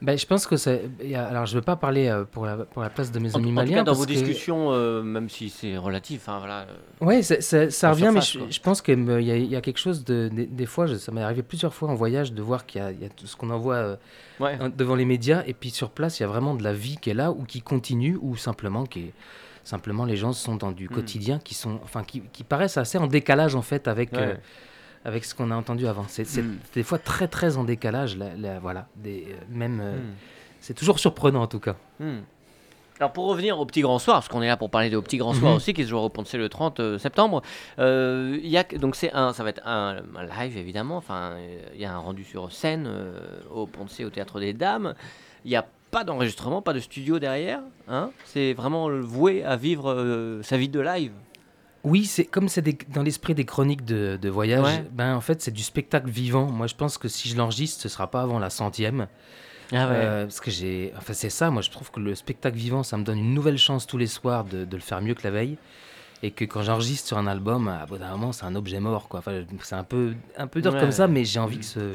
[0.00, 0.88] Ben, je pense que c'est.
[1.14, 3.42] Alors, je veux pas parler euh, pour la, pour la place de mes En, en
[3.42, 3.76] amis tout maliens.
[3.78, 6.66] cas, dans vos que- discussions, euh, même si c'est relatif, enfin, voilà,
[7.02, 9.78] euh, c'est- ça En revient, mais je, pense qu'il y, a- il y a quelque
[9.80, 10.28] chose de.
[10.32, 12.84] Des, des fois, je- ça m'est arrivé plusieurs fois en voyage de voir qu'il y
[12.84, 13.96] a, il y a tout ce qu'on envoie euh,
[14.38, 14.56] ouais.
[14.60, 16.96] hein, devant les médias, et puis sur place, il y a vraiment de la vie
[16.96, 19.12] qui est là, ou qui continue, ou simplement qui est.
[19.64, 20.88] Simplement, les gens sont dans du Mm.
[20.94, 24.38] quotidien qui sont, enfin, qui, qui paraissent assez en décalage en fait avec, Ouais.
[25.04, 26.04] Avec ce qu'on a entendu avant.
[26.08, 26.56] C'est c'est Mm.
[26.74, 30.14] des fois très très en décalage, la- la- voilà, des, euh, même, euh, Mm.
[30.60, 31.76] c'est toujours surprenant en tout cas.
[32.00, 32.18] Hmm.
[33.00, 35.02] Alors pour revenir au Petit Grand Soir, parce qu'on est là pour parler de au
[35.02, 35.56] Petit Grand Soir Mhm.
[35.58, 37.42] aussi, qui se jouera au C le 30 euh, septembre.
[37.78, 40.96] euh, y a donc c'est un, ça va être un, un live évidemment.
[40.96, 41.34] Enfin,
[41.74, 42.90] il y a un rendu sur scène
[43.54, 44.94] au C au Théâtre des Dames.
[45.44, 47.60] Il n'y a pas d'enregistrement, pas de studio derrière.
[47.86, 51.12] Hein c'est vraiment voué à vivre sa vie de live.
[51.84, 52.62] Oui, c'est comme c'est
[52.92, 54.64] dans l'esprit des chroniques de, de voyage.
[54.64, 54.84] Ouais.
[54.92, 56.46] Ben en fait, c'est du spectacle vivant.
[56.46, 59.06] Moi, je pense que si je l'enregistre, ce sera pas avant la centième.
[59.72, 61.50] Ah Euh, parce que j'ai, enfin c'est ça.
[61.50, 64.06] Moi, je trouve que le spectacle vivant, ça me donne une nouvelle chance tous les
[64.06, 65.56] soirs de, de le faire mieux que la veille.
[66.22, 69.06] Et que quand j'enregistre sur un album, à bout d'un moment, c'est un objet mort,
[69.08, 69.20] quoi.
[69.20, 70.80] Enfin, c'est un peu, un peu dur Ouais.
[70.80, 71.92] comme ça, mais j'ai envie que ce.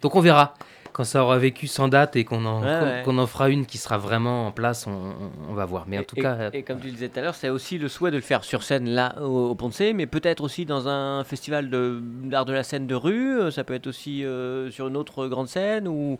[0.00, 0.54] Donc on verra.
[0.92, 3.22] Quand ça aura vécu sans date et qu'on en, Ouais, qu'on- ouais.
[3.22, 5.14] en fera une qui sera vraiment en place, on,
[5.54, 5.84] va voir.
[5.88, 7.34] Mais en Et- tout et, cas, euh, et comme tu le disais tout à l'heure,
[7.34, 10.06] c'est aussi le souhait de le faire sur scène là au, au de C, mais
[10.06, 13.38] peut-être aussi dans un festival de- d'art de la scène de rue.
[13.40, 16.18] euh, Ça peut être aussi euh, sur une autre grande scène ou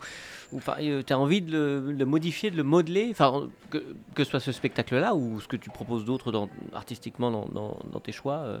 [0.51, 3.77] tu as envie de le, de modifier, de le modeler, enfin que,
[4.15, 6.31] que ce soit ce spectacle-là ou ce que tu proposes d'autre
[6.73, 8.37] artistiquement dans, dans- dans tes choix.
[8.37, 8.59] euh,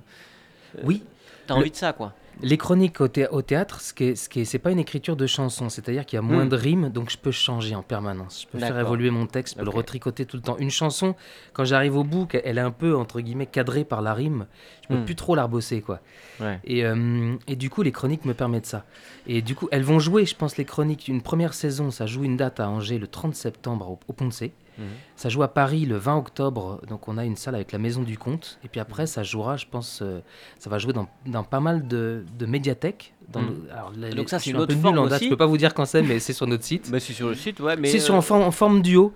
[0.83, 1.03] oui.
[1.47, 2.13] tu as Le- envie de ça quoi.
[2.41, 5.27] Les chroniques au, thé- au théâtre, ce qui ce qui c'est pas une écriture de
[5.27, 6.49] chanson, c'est-à-dire qu'il y a moins Hmm.
[6.49, 8.41] de rimes, donc je peux changer en permanence.
[8.41, 10.57] Je peux faire évoluer mon texte, je peux le retricoter tout le temps.
[10.57, 11.15] Une chanson,
[11.53, 14.47] quand j'arrive au bout, qu'elle est un peu entre guillemets cadrée par la rime,
[14.83, 15.05] je peux Hmm.
[15.05, 15.99] plus trop la rebosser quoi.
[16.41, 16.59] Ouais.
[16.65, 18.83] Et, euh, et du coup, les chroniques me permettent ça.
[19.27, 21.07] Et du coup, elles vont jouer, je pense, les chroniques.
[21.07, 24.31] Une première saison, ça joue une date à Angers le 30 septembre au, au Pont
[24.77, 24.85] Mhm.
[25.15, 28.01] Ça joue à Paris le 20 octobre, donc on a une salle avec la Maison
[28.01, 28.59] du Comte.
[28.63, 28.85] Et puis Mhm.
[28.89, 30.19] après, ça jouera, je pense, euh,
[30.59, 33.13] ça va jouer dans, dans pas mal de, de médiathèques.
[33.29, 33.47] Dans Mhm.
[33.67, 35.37] le- alors, les- Donc ça, c'est une un autre en forme date, aussi je peux
[35.37, 36.89] pas vous dire quand c'est, mais c'est sur notre site.
[36.91, 39.13] Bah, c'est sur le site, ouais, mais c'est sur euh, en forme, en forme duo.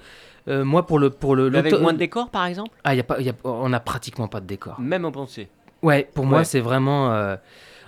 [0.48, 3.04] Euh, moi, pour le pour le avec moins de décors par exemple, ah, y a
[3.04, 4.80] pas, y a- on a pratiquement pas de décor.
[4.80, 5.50] même de C.
[5.84, 7.36] Ouais, pour moi, c'est vraiment.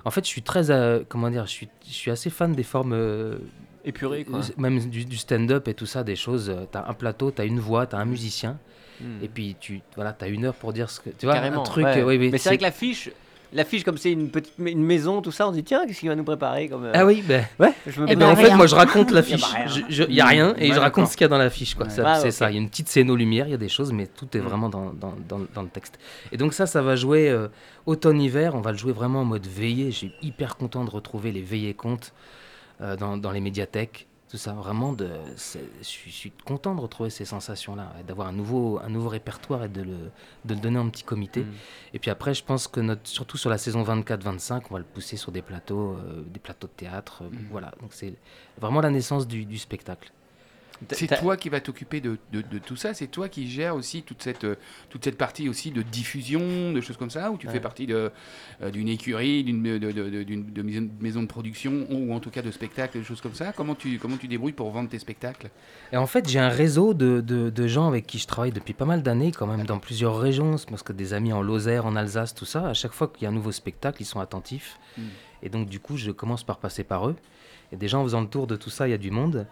[0.06, 0.64] En fait, je suis très,
[1.10, 2.94] comment dire, je suis, je suis assez fan des formes,
[3.86, 4.42] Épuré quoi.
[4.58, 6.50] même du, du stand-up et tout ça, des choses.
[6.50, 8.58] euh, T'as un plateau, t'as une voix, t'as un musicien,
[9.02, 9.24] Hmm.
[9.24, 11.62] et puis tu, voilà, t'as une heure pour dire ce que, tu vois, Carrément.
[11.62, 11.86] un truc.
[11.86, 12.18] ouais.
[12.18, 13.10] mais c'est vrai que l'affiche,
[13.54, 16.10] l'affiche comme c'est une petite une maison, tout ça, on se dit tiens, qu'est-ce qu'il
[16.10, 16.84] va nous préparer comme.
[16.84, 17.46] euh, Ah oui, ben.
[17.62, 19.42] Ouais, je me Eh ben, en fait, moi, je raconte l'affiche.
[19.90, 21.86] Il y a rien et Ouais, je raconte ce qu'il y a dans l'affiche, quoi.
[21.88, 21.94] Ouais.
[22.06, 22.52] Ah, c'est ça.
[22.52, 24.28] Il y a une petite scène aux lumières, il y a des choses, mais tout
[24.36, 24.44] est Mm.
[24.44, 25.98] vraiment dans, dans, dans, dans le texte.
[26.34, 27.48] Et donc ça, ça va jouer euh,
[27.86, 28.54] automne-hiver.
[28.54, 29.92] On va le jouer vraiment en mode veillée.
[29.92, 32.12] Suis hyper content de retrouver les veillées contes
[32.82, 34.08] euh, dans, dans les médiathèques.
[34.30, 38.90] Tout ça, vraiment, de, je suis, content de retrouver ces sensations-là, d'avoir un nouveau, un
[38.90, 40.12] nouveau répertoire et de le,
[40.46, 41.42] de le donner en petit comité.
[41.42, 41.52] Mm.
[41.96, 44.86] Et puis après, je pense que notre, surtout sur la saison 24-25, on va le
[44.86, 47.24] pousser sur des plateaux, euh, des plateaux de théâtre.
[47.24, 47.48] euh, Mhm.
[47.50, 48.14] Voilà, donc c'est
[48.60, 50.12] vraiment la naissance du, du spectacle.
[50.92, 54.02] C'est toi qui vas t'occuper de, de- de tout ça, c'est toi qui gères aussi
[54.04, 54.56] toute cette, euh,
[54.90, 57.54] toute cette partie aussi de diffusion, de choses comme ça, ou tu Ouais.
[57.54, 58.10] fais partie euh,
[58.72, 59.62] d'une écurie, d'une
[61.02, 63.52] maison, de production, ou en tout cas de spectacles, des choses comme ça?
[63.54, 65.50] Comment tu, comment tu débrouilles pour vendre tes spectacles?
[65.92, 68.86] Et en fait, j'ai un réseau de, de- gens avec qui je travaille depuis pas
[68.86, 72.34] mal d'années, quand même, dans plusieurs régions, parce que des amis en Lozère, en Alsace,
[72.34, 74.80] tout ça, à chaque fois qu'il y a un nouveau spectacle, ils sont attentifs.
[74.98, 75.02] Mm.
[75.44, 77.16] Et donc, du coup, je commence par passer par eux.
[77.72, 79.46] Et déjà, en faisant le tour de tout ça, il y a du monde.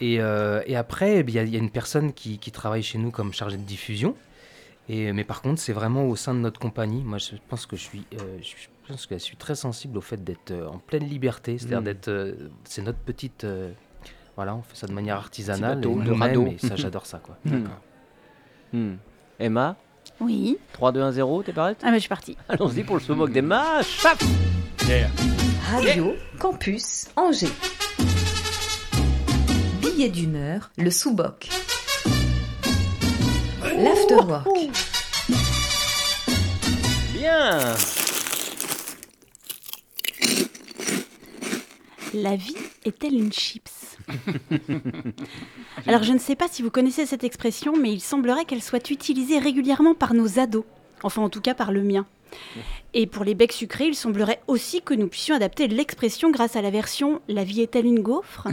[0.00, 2.50] Et, euh, et après, eh il y, a- il y a une personne qui, qui
[2.50, 4.14] travaille chez nous comme chargée de diffusion.
[4.88, 7.02] Et, mais par contre, c'est vraiment au sein de notre compagnie.
[7.04, 8.54] Moi, je pense que je suis, euh, je
[8.88, 11.56] pense que je suis très sensible au fait d'être euh, en pleine liberté.
[11.58, 11.84] C'est-à-dire Mm.
[11.84, 12.34] d'être, euh,
[12.64, 13.70] c'est notre petite, euh,
[14.36, 15.76] voilà, on fait ça de manière artisanale.
[15.76, 16.46] bateau, et le nous-mêmes, radeau.
[16.48, 17.38] Et ça, j'adore ça, quoi.
[17.44, 17.66] Hmm.
[18.72, 18.96] Hmm.
[19.38, 19.76] Emma,
[20.20, 20.58] Oui.
[20.72, 21.78] 3, 2, 1, 0, t'es prête?
[21.82, 22.36] Ah, mais je suis partie.
[22.48, 23.82] Allons-y pour le sous-moc d'Emma.
[23.82, 24.18] Chap
[25.70, 27.48] Radio Campus Angers.
[30.02, 31.48] Billet d'humeur, le sous-boc.
[33.62, 34.48] L'afterwork.
[37.12, 37.76] Bien
[42.14, 43.96] La vie est-elle une chips?
[45.86, 48.90] Alors je ne sais pas si vous connaissez cette expression, mais il semblerait qu'elle soit
[48.90, 50.64] utilisée régulièrement par nos ados.
[51.04, 52.06] Enfin en tout cas par le mien.
[52.94, 56.62] Et pour les becs sucrés, il semblerait aussi que nous puissions adapter l'expression grâce à
[56.62, 58.48] la version La vie est-elle une gaufre?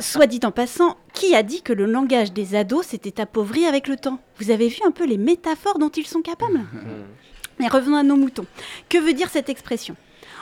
[0.00, 3.88] Soit dit en passant, qui a dit que le langage des ados s'était appauvri avec
[3.88, 4.20] le temps?
[4.38, 6.60] Vous avez vu un peu les métaphores dont ils sont capables?
[7.60, 8.46] Mais revenons à nos moutons.
[8.88, 9.96] Que veut dire cette expression?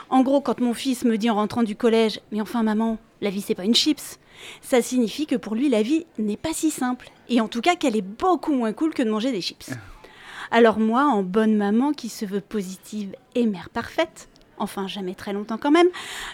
[0.09, 3.29] En gros, quand mon fils me dit en rentrant du collège Mais enfin, maman, la
[3.29, 4.19] vie, c'est pas une chips
[4.61, 7.09] ça signifie que pour lui, la vie n'est pas si simple.
[7.29, 9.71] Et en tout cas, qu'elle est beaucoup moins cool que de manger des chips.
[10.51, 15.33] Alors, moi, en bonne maman qui se veut positive et mère parfaite, enfin, jamais très
[15.33, 15.87] longtemps quand même,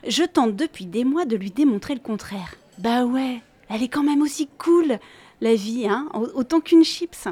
[0.07, 2.55] je tente depuis des mois de lui démontrer le contraire.
[2.77, 4.99] Bah ouais, elle est quand même aussi cool,
[5.41, 7.27] la vie, hein, au- autant qu'une chips.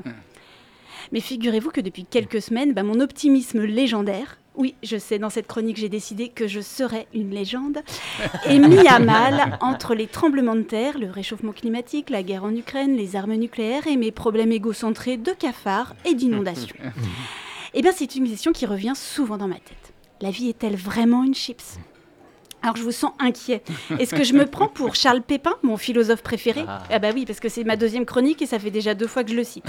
[1.11, 5.47] Mais figurez-vous que depuis quelques semaines, bah, mon optimisme légendaire, oui, je sais, dans cette
[5.47, 7.79] chronique, j'ai décidé que je serais une légende,
[8.47, 12.55] et mis à mal entre les tremblements de terre, le réchauffement climatique, la guerre en
[12.55, 16.75] Ukraine, les armes nucléaires et mes problèmes égocentrés de cafards et d'inondations.
[17.73, 19.93] Eh bien, c'est une question qui revient souvent dans ma tête.
[20.21, 21.77] La vie est-elle vraiment une chips?
[22.67, 23.63] Alors je vous sens inquiet.
[23.97, 26.83] Est-ce que je me prends pour Charles Pépin, mon philosophe préféré Ah.
[26.89, 29.23] Ah bah oui, parce que c'est ma deuxième chronique et ça fait déjà deux fois
[29.23, 29.63] que je le cite.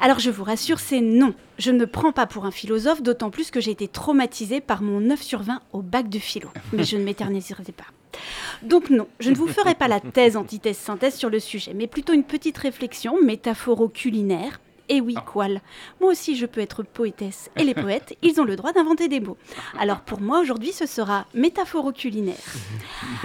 [0.00, 1.32] Alors je vous rassure, c'est non.
[1.58, 4.82] Je ne me prends pas pour un philosophe, d'autant plus que j'ai été traumatisée par
[4.82, 6.48] mon 9 sur 20 au bac de philo.
[6.72, 7.84] Mais je ne m'éterniserai pas.
[8.62, 11.86] Donc non, je ne vous ferai pas la thèse, antithèse, synthèse sur le sujet, mais
[11.86, 14.60] plutôt une petite réflexion métaphoro-culinaire.
[14.88, 15.60] Et oui, Qual,
[16.00, 19.20] moi aussi je peux être poétesse, et les poètes, ils ont le droit d'inventer des
[19.20, 19.36] mots.
[19.78, 22.36] Alors pour moi aujourd'hui, ce sera métaphoro-culinaire.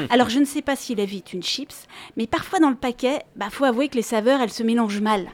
[0.09, 1.88] Alors je ne sais pas si la vie est une chips,
[2.18, 5.30] mais parfois dans le paquet, bah faut avouer que les saveurs, elles se mélangent mal.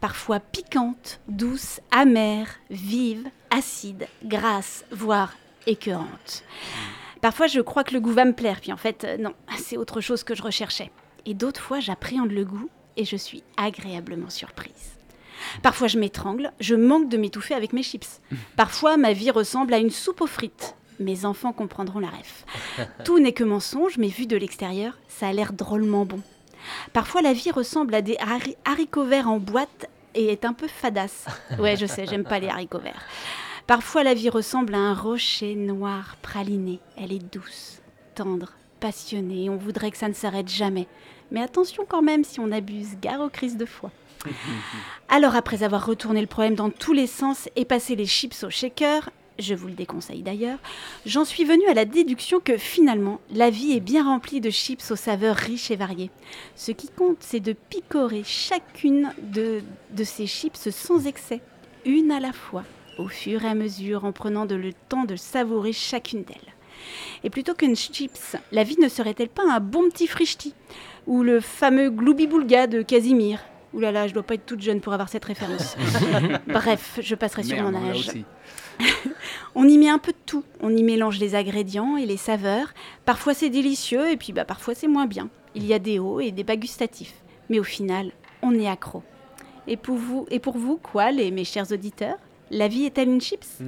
[0.00, 5.34] Parfois piquantes, douces, amères, vives, acides, grasses, voire
[5.66, 6.42] écœurantes.
[7.20, 9.76] Parfois je crois que le goût va me plaire, puis en fait euh, non, c'est
[9.76, 10.90] autre chose que je recherchais.
[11.26, 14.99] Et d'autres fois j'appréhende le goût et je suis agréablement surprise.
[15.62, 18.20] Parfois je m'étrangle, je manque de m'étouffer avec mes chips.
[18.56, 20.74] Parfois ma vie ressemble à une soupe aux frites.
[20.98, 22.44] Mes enfants comprendront la ref.
[23.04, 26.20] Tout n'est que mensonge, mais vu de l'extérieur, ça a l'air drôlement bon.
[26.92, 28.18] Parfois la vie ressemble à des
[28.64, 31.26] haricots verts en boîte et est un peu fadasse.
[31.58, 33.06] Ouais, je sais, j'aime pas les haricots verts.
[33.66, 36.80] Parfois la vie ressemble à un rocher noir praliné.
[36.96, 37.80] Elle est douce,
[38.14, 39.48] tendre, passionnée.
[39.48, 40.86] On voudrait que ça ne s'arrête jamais.
[41.30, 43.90] Mais attention quand même si on abuse, gare aux crises de foi.
[45.08, 48.50] Alors après avoir retourné le problème dans tous les sens et passé les chips au
[48.50, 50.58] shaker, je vous le déconseille d'ailleurs,
[51.06, 54.90] j'en suis venue à la déduction que finalement, la vie est bien remplie de chips
[54.90, 56.10] aux saveurs riches et variées.
[56.56, 59.62] Ce qui compte, c'est de picorer chacune de,
[59.92, 61.40] de ces chips sans excès,
[61.84, 62.64] une à la fois,
[62.98, 66.54] au fur et à mesure, en prenant de le temps de savourer chacune d'elles.
[67.24, 70.54] Et plutôt qu'une chips, la vie ne serait-elle pas un bon petit frichti
[71.06, 73.40] Ou le fameux gloubi-boulga de Casimir?
[73.72, 75.76] Ouh là là, je dois pas être toute jeune pour avoir cette référence.
[76.48, 77.98] Bref, je passerai sur Merde, mon âge.
[78.08, 78.24] aussi.
[79.54, 80.42] On y met un peu de tout.
[80.60, 82.72] On y mélange les ingrédients et les saveurs.
[83.04, 85.28] Parfois c'est délicieux et puis bah, parfois c'est moins bien.
[85.54, 87.14] Il y a des hauts et des bas gustatifs.
[87.48, 88.12] Mais au final,
[88.42, 89.02] on est accro.
[89.68, 92.16] Et pour vous, et pour vous quoi, les, mes chers auditeurs?
[92.50, 93.58] La vie est-elle une chips?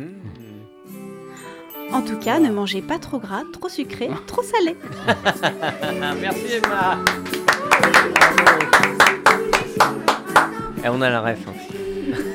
[1.92, 4.76] En tout cas, ne mangez pas trop gras, trop sucré, trop salé.
[6.20, 6.98] Merci Emma.
[10.84, 11.78] Et on a la ref aussi.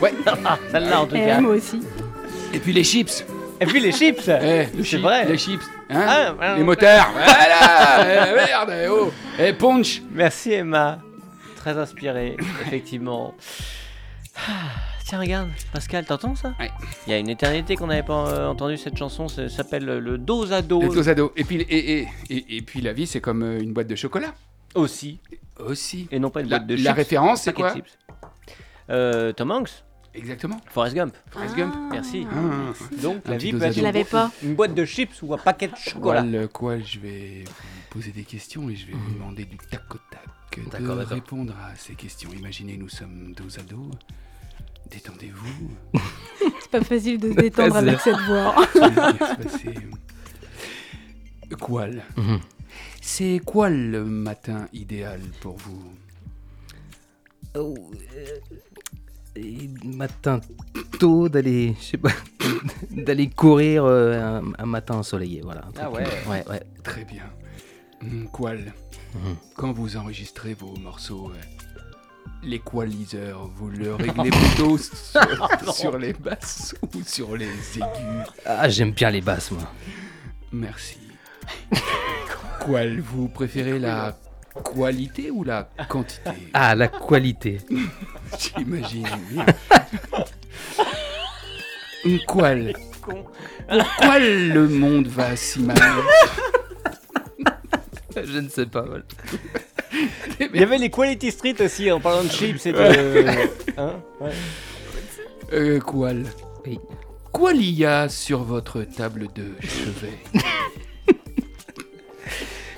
[0.02, 0.14] Ouais.
[0.72, 1.42] Celle-là en tout Et cas.
[1.42, 1.82] moi aussi.
[2.54, 3.26] Et puis les chips.
[3.60, 4.28] Et puis les chips.
[4.28, 5.26] Eh, le C'est chi- vrai.
[5.26, 5.64] Les chips.
[5.90, 6.56] Hein Ah, voilà.
[6.58, 7.12] les motards.
[7.14, 8.28] voilà.
[8.30, 8.70] Eh, merde.
[8.84, 9.12] eh, oh.
[9.40, 10.02] Eh, punch.
[10.12, 11.00] Merci Emma.
[11.58, 12.38] Très inspiré,
[12.68, 13.34] effectivement.
[14.38, 14.52] Ah,
[15.06, 16.54] Tiens, regarde, Pascal, t'entends ça?
[16.60, 16.70] Ouais.
[17.08, 20.18] Il y a une éternité qu'on n'avait pas euh, entendu cette chanson, ça s'appelle le
[20.18, 20.82] dos à dos.
[20.82, 21.32] Le dos à dos.
[21.38, 23.96] Et puis, et, et, et, et puis la vie, c'est comme euh, une boîte de
[23.96, 24.34] chocolat.
[24.76, 25.20] Aussi.
[25.66, 26.08] Aussi.
[26.12, 26.96] Et non pas une La, boîte de la chips.
[26.96, 27.72] référence, c'est paquet quoi?
[27.72, 27.98] de chips.
[28.90, 29.84] Euh, Tom Hanks,
[30.14, 30.60] Exactement.
[30.70, 31.14] Forrest Gump.
[31.30, 31.76] Forrest Gump.
[31.92, 32.26] Merci.
[32.32, 32.74] Ah.
[33.04, 33.76] Donc Un la petit vie peut être.
[33.76, 34.32] Je l'avais pas.
[34.42, 36.24] une boîte de chips ou un paquet de chocolat.
[36.24, 37.52] Qual, quoi, je vais vous
[37.92, 40.22] poser des questions et je vais vous demander du tac au tac
[40.58, 41.12] de D'accord, d'accord.
[41.14, 42.32] répondre à ces questions.
[42.34, 43.92] Imaginez, nous sommes dos à dos.
[44.90, 45.70] Détendez-vous.
[46.62, 48.56] C'est pas facile de se détendre avec cette voix.
[48.74, 49.74] Tout va bien se passer?
[51.60, 52.40] Qual Mhm.
[53.02, 55.94] C'est quoi le matin idéal pour vous?
[57.56, 57.76] Oh,
[58.16, 58.26] euh,
[59.84, 60.40] matin
[61.00, 62.12] tôt d'aller, je sais pas,
[62.92, 65.62] d'aller courir euh, un, un matin ensoleillé, voilà.
[65.66, 66.04] un Ah ouais.
[66.28, 66.62] Ouais, ouais.
[66.84, 67.24] Très bien.
[68.02, 68.74] Hum, Qual
[69.16, 69.36] Mhm.
[69.56, 71.68] Quand vous enregistrez vos morceaux, euh,
[72.44, 78.92] l'équaliseur, vous le réglez plutôt sur, sur les basses ou sur les aigus Ah, j'aime
[78.92, 79.64] bien les basses, moi.
[80.52, 80.98] Merci.
[82.66, 84.18] Qual Vous préférez la
[84.64, 86.30] qualité ou la quantité?
[86.54, 87.60] Ah, la qualité.
[88.58, 89.46] J'imagine bien.
[92.28, 95.78] Qual Pourquoi le monde va si mal?
[98.16, 98.82] Je ne sais pas.
[98.82, 99.04] voilà.
[100.40, 103.28] Il y avait les Quality Street aussi en parlant de chips et de.
[103.78, 103.94] Hein?
[104.20, 104.32] Ouais.
[105.54, 106.26] euh, Qual
[106.66, 106.80] Oui.
[107.32, 110.18] Quoi il y a sur votre table de chevet?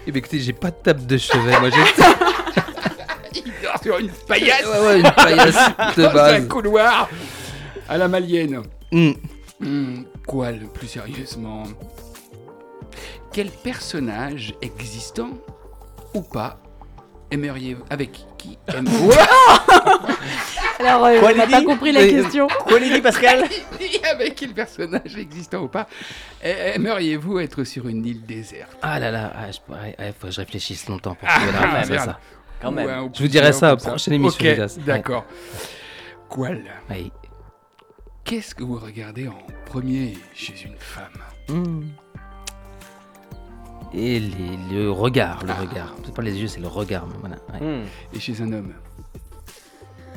[0.09, 3.41] Eh bien, écoutez, j'ai pas de table de chevet, moi j'ai.
[3.45, 5.55] Il dort sur une paillasse ouais, ouais, une paillasse
[5.97, 6.47] de dans un base.
[6.47, 7.07] couloir
[7.87, 8.63] à la malienne.
[8.91, 9.11] Hmm.
[9.59, 11.61] Hmm, Qual, plus sérieusement?
[13.31, 15.29] Quel personnage existant
[16.15, 16.59] ou pas
[17.29, 18.87] aimeriez avec qui aime-
[20.79, 22.09] Alors, euh, Quoi, on n'a pas compris la Oui.
[22.11, 22.47] question.
[22.47, 23.43] Quoi, Pascal
[24.11, 25.87] Avec quel personnage existant ou pas
[26.41, 28.77] eh, aimeriez-vous être sur une île déserte?
[28.81, 31.51] Ah là là, ah, je, ouais, ouais, faut que je réfléchisse longtemps pour Ah, trouver
[31.51, 32.19] la réponse à ça.
[32.61, 33.09] Quand même.
[33.13, 34.45] Je vous dirai ça au prochaine émission,
[34.85, 35.25] d'accord.
[36.29, 36.61] Qual?
[36.89, 37.11] Ouais.
[38.23, 41.19] Qu'est-ce que vous regardez en premier chez une femme?
[41.49, 41.87] Hmm.
[43.93, 45.61] Et les- le regard, le Ah.
[45.61, 45.95] regard.
[46.05, 47.07] C'est pas les yeux, c'est le regard.
[47.07, 47.35] mais Voilà.
[47.53, 47.59] ouais.
[47.81, 47.85] Hmm.
[48.13, 48.73] Et chez un homme?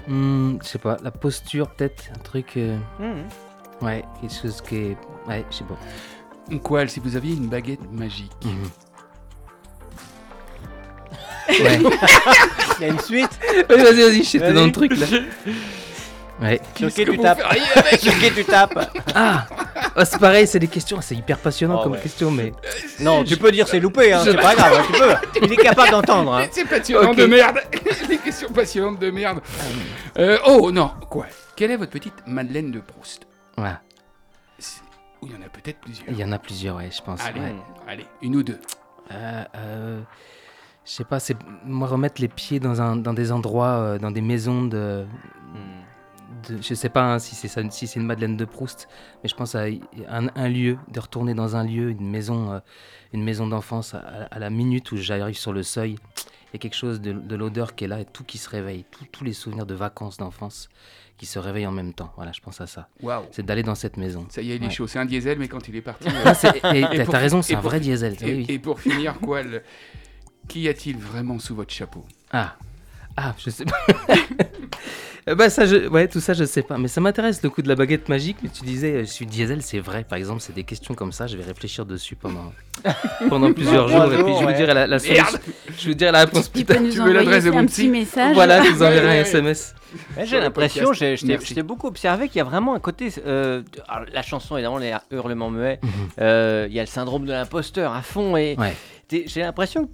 [0.09, 2.57] Hmm, je sais pas, la posture peut-être, un truc.
[2.57, 3.85] euh, Hmm.
[3.85, 4.97] ouais, quelque chose qui est.
[5.29, 5.77] Ouais, je sais pas.
[6.63, 8.71] Qual, si vous aviez une baguette magique, Mhm.
[11.49, 11.79] Ouais.
[12.79, 13.39] Il y a une suite.
[13.69, 14.55] Vas-y, vas-y, j'étais Vas-y.
[14.55, 15.07] dans le truc là.
[16.43, 16.61] Ouais.
[16.77, 17.41] Sur qui tu tapes
[18.01, 19.47] Sur qui tu tapes Ah
[19.97, 22.01] Oh, C'est pareil, c'est des questions, c'est hyper passionnant Oh, comme ouais.
[22.01, 22.53] question, mais.
[23.01, 25.45] Non, tu peux dire c'est loupé, hein, c'est pas grave, hein, tu peux.
[25.47, 26.35] Il est capable d'entendre.
[26.35, 26.47] Hein.
[26.53, 27.17] C'est passionnant Ok.
[27.17, 27.59] de merde
[28.09, 29.41] Les questions passionnantes de merde
[30.19, 31.27] Euh, Oh non, quoi?
[31.57, 33.27] Quelle est votre petite Madeleine de Proust?
[33.57, 33.81] Voilà.
[34.59, 34.81] C'est-
[35.21, 36.09] Ou il y en a peut-être plusieurs.
[36.09, 37.21] Il y en a plusieurs, ouais, je pense.
[37.25, 37.55] Allez, ouais.
[37.87, 38.59] allez, une ou deux.
[39.13, 40.01] Euh, euh,
[40.87, 41.37] je sais pas, c'est
[41.67, 45.05] moi remettre les pieds dans, un, dans des endroits, euh, dans des maisons de,
[46.49, 48.89] de- je sais pas hein, si c'est ça, si c'est une Madeleine de Proust,
[49.23, 49.65] mais je pense à
[50.09, 52.59] un, un lieu, de retourner dans un lieu, une maison, euh,
[53.13, 53.99] une maison d'enfance à,
[54.31, 55.97] à la minute où j'arrive sur le seuil.
[56.53, 58.49] Il y a quelque chose de, de l'odeur qui est là et tout qui se
[58.49, 60.69] réveille, tous les souvenirs de vacances d'enfance
[61.17, 62.13] qui se réveillent en même temps.
[62.17, 62.89] Voilà, je pense à ça.
[63.03, 64.27] Waouh C'est d'aller dans cette maison.
[64.29, 64.71] Ça y est, il est Ouais.
[64.73, 64.87] chaud.
[64.87, 66.09] C'est un diesel, mais quand il est parti.
[66.09, 68.15] euh, Ah, t'as raison, c'est un pour- vrai diesel.
[68.21, 68.55] et, oui, oui.
[68.55, 69.63] et pour finir, Qual,
[70.49, 72.05] qu'y a-t-il vraiment sous votre chapeau?
[72.33, 72.57] Ah,
[73.17, 73.79] ah, je sais pas.
[75.29, 75.87] Euh, bah ça, je...
[75.87, 76.79] ouais, tout ça, je sais pas.
[76.79, 78.39] Mais ça m'intéresse le coup de la baguette magique.
[78.43, 80.03] Mais tu disais, euh, je suis diesel, c'est vrai.
[80.03, 81.29] Par exemple, c'est des questions comme ça.
[81.29, 82.53] Je vais réfléchir dessus pendant
[83.29, 84.13] pendant plusieurs jours.
[84.13, 84.55] Et puis je vous ouais.
[84.55, 85.39] dirai la, la solution.
[85.79, 86.79] Je vous dirai la réponse Tu plus tard.
[86.91, 89.23] Tu veux l'adresse de un mon petit message Voilà, je vous enverrai un.
[89.23, 89.77] SMS.
[90.17, 93.11] Ouais, j'ai l'impression, j'ai- je t'ai beaucoup observé qu'il y a vraiment un côté.
[93.25, 93.63] euh,
[94.13, 95.79] la chanson, évidemment, les hurlements muets.
[95.85, 95.91] Mhm.
[96.21, 98.37] euh, Il y a le syndrome de l'imposteur à fond.
[98.37, 98.75] Et Ouais.
[99.09, 99.93] j'ai l'impression que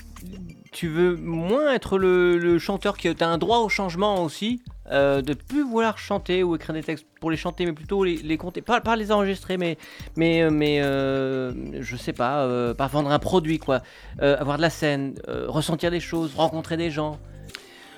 [0.72, 4.60] tu veux moins être le, le chanteur qui a un droit au changement aussi.
[4.90, 8.16] euh, de plus vouloir chanter ou écrire des textes pour les chanter, mais plutôt les,
[8.16, 8.62] les compter.
[8.62, 9.76] Pas, pas les enregistrer, mais,
[10.16, 11.52] mais, euh, mais euh,
[11.82, 13.82] je sais pas, euh, pas vendre un produit, quoi.
[14.18, 15.14] Avoir de la scène,
[15.46, 17.18] ressentir des choses, rencontrer des gens.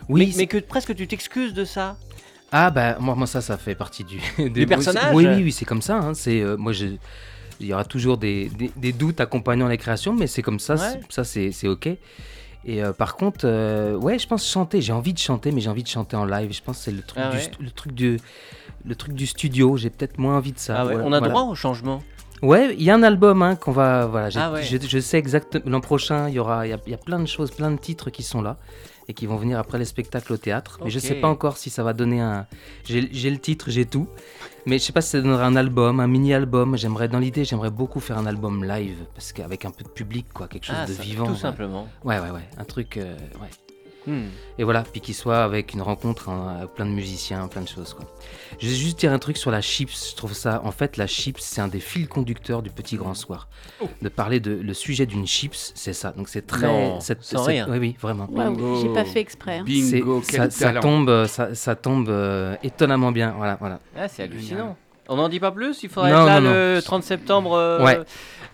[0.08, 1.96] Oui, mais, mais que presque tu t'excuses de ça.
[2.50, 4.18] Ah bah moi, moi ça, ça fait partie du
[4.50, 5.96] Du personnage Oui, oui, oui, c'est comme ça.
[5.98, 6.14] hein.
[6.14, 6.86] C'est moi, je...
[7.60, 10.74] il y aura toujours des, des- des doutes accompagnant les créations, mais c'est comme ça.
[10.74, 11.00] Ouais.
[11.08, 11.88] Ça, c'est ok.
[12.64, 14.80] Et euh, par contre, euh, ouais, je pense chanter.
[14.82, 16.52] J'ai envie de chanter, mais j'ai envie de chanter en live.
[16.52, 17.50] Je pense que c'est le truc Ah du ouais.
[17.58, 18.18] le truc du
[18.84, 19.76] le truc du studio.
[19.76, 20.76] J'ai peut-être moins envie de ça.
[20.80, 21.28] Ah ouais, on a voilà.
[21.28, 22.02] droit au changement.
[22.42, 24.06] Ouais, il y a un album hein, qu'on va.
[24.06, 24.62] Voilà, Ah ouais.
[24.62, 25.62] je, je sais exactement.
[25.66, 26.66] L'an prochain, il y aura.
[26.66, 28.56] Il y, a, il y a plein de choses, plein de titres qui sont là
[29.08, 30.78] et qui vont venir après les spectacles au théâtre.
[30.84, 32.46] Mais je sais pas encore si ça va donner un.
[32.84, 34.06] J'ai le titre, j'ai tout.
[34.66, 36.76] Mais je sais pas si ça donnera un album, un mini-album.
[36.76, 40.26] J'aimerais, dans l'idée, j'aimerais beaucoup faire un album live parce qu'avec un peu de public,
[40.32, 41.26] quoi, quelque chose Ah, de ça, vivant.
[41.26, 41.38] Tout ouais.
[41.38, 41.88] simplement.
[42.04, 42.96] Ouais, ouais, ouais, un truc.
[42.98, 43.48] euh, ouais.
[44.06, 44.28] Hmm.
[44.58, 47.92] Et voilà, puis qu'il soit avec une rencontre, hein, plein de musiciens, plein de choses.
[47.94, 48.06] Quoi.
[48.58, 50.10] Je vais juste dire un truc sur la chips.
[50.12, 53.14] Je trouve ça, en fait, la chips, c'est un des fils conducteurs du Petit Grand
[53.14, 53.48] Soir.
[54.00, 56.12] De parler de le sujet d'une chips, c'est ça.
[56.12, 56.66] Donc c'est très.
[56.66, 57.66] Non, cette- sans cette- rien.
[57.70, 58.28] Oui, oui, vraiment.
[58.80, 59.58] J'ai pas fait exprès.
[59.58, 59.64] hein.
[59.64, 63.34] Bingo, C'est- quel ça, ça tombe, euh, ça, ça tombe euh, étonnamment bien.
[63.36, 63.80] Voilà, voilà.
[63.96, 64.32] Ah, c'est Génial.
[64.38, 64.76] hallucinant.
[65.10, 67.84] On n'en dit pas plus Il faudra Non, être là non, le 30 septembre euh,
[67.84, 67.98] Ouais.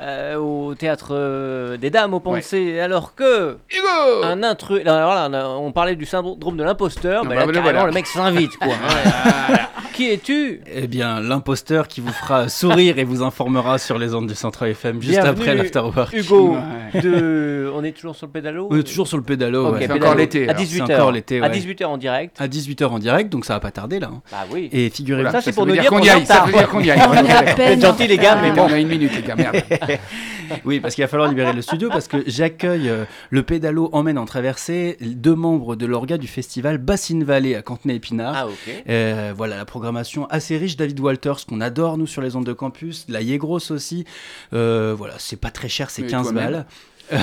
[0.01, 2.55] euh, au théâtre euh, des Dames au Ponce.
[2.83, 4.83] Alors que Hugo un intrus.
[4.83, 5.29] là,
[5.59, 7.25] on, parlait du syndrome de l'imposteur.
[7.25, 7.87] Mais bah, là, voilà, carrément, voilà.
[7.89, 8.73] le mec s'invite quoi.
[9.97, 14.27] Qui es-tu Eh bien, l'imposteur qui vous fera sourire et vous informera sur les ondes
[14.27, 16.13] du Centre FM juste Bienvenue, après l'afterwork.
[16.13, 16.55] Hugo,
[16.93, 17.01] Ouais.
[17.01, 17.71] de...
[17.75, 19.69] on est toujours sur le pédalo On est toujours sur le pédalo.
[19.69, 19.79] Ok, ouais.
[19.81, 20.05] C'est pédalo.
[20.05, 20.63] encore l'été, À alors.
[20.63, 20.87] 18h.
[20.87, 21.59] C'est encore l'été, À ouais.
[21.59, 22.37] 18h en direct.
[22.39, 24.11] À 18h en direct, donc ça va pas tarder là.
[24.13, 24.21] hein.
[24.31, 24.69] Bah oui.
[24.71, 25.31] Et figurez-vous.
[25.31, 26.27] Ça, c'est pour nous dire qu'on y aille.
[26.27, 27.01] Ça veut dire qu'on y aille.
[27.09, 28.73] On est gentils les gars, mais On bon.
[28.75, 29.57] a une minute, les gars, merde.
[30.65, 34.19] Oui, parce qu'il va falloir libérer le studio parce que j'accueille euh, le pédalo emmène
[34.19, 38.35] en traversée deux membres de l'orga du festival Bassine Valley à Cantenay-Épinard.
[38.37, 38.83] Ah ok.
[38.89, 40.77] Euh, voilà, la programmation assez riche.
[40.77, 43.05] David Walters, qu'on adore, nous, sur les ondes de campus.
[43.09, 44.05] La Yegros aussi.
[44.53, 46.45] Euh, voilà, c'est pas très cher, c'est Mais 15 toi-même.
[46.45, 46.67] balles.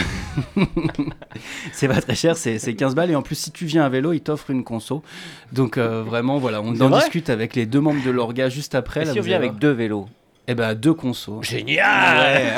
[1.73, 3.11] c'est pas très cher, c'est c'est 15 balles.
[3.11, 5.03] Et en plus, si tu viens à vélo, ils t'offrent une conso.
[5.51, 7.01] Donc, euh, vraiment, voilà, on en vrai?
[7.01, 9.05] discute avec les deux membres de l'orga juste après.
[9.05, 10.07] Là, si on vient avec deux vélos?
[10.47, 11.41] Eh ben, deux consos.
[11.41, 12.53] Génial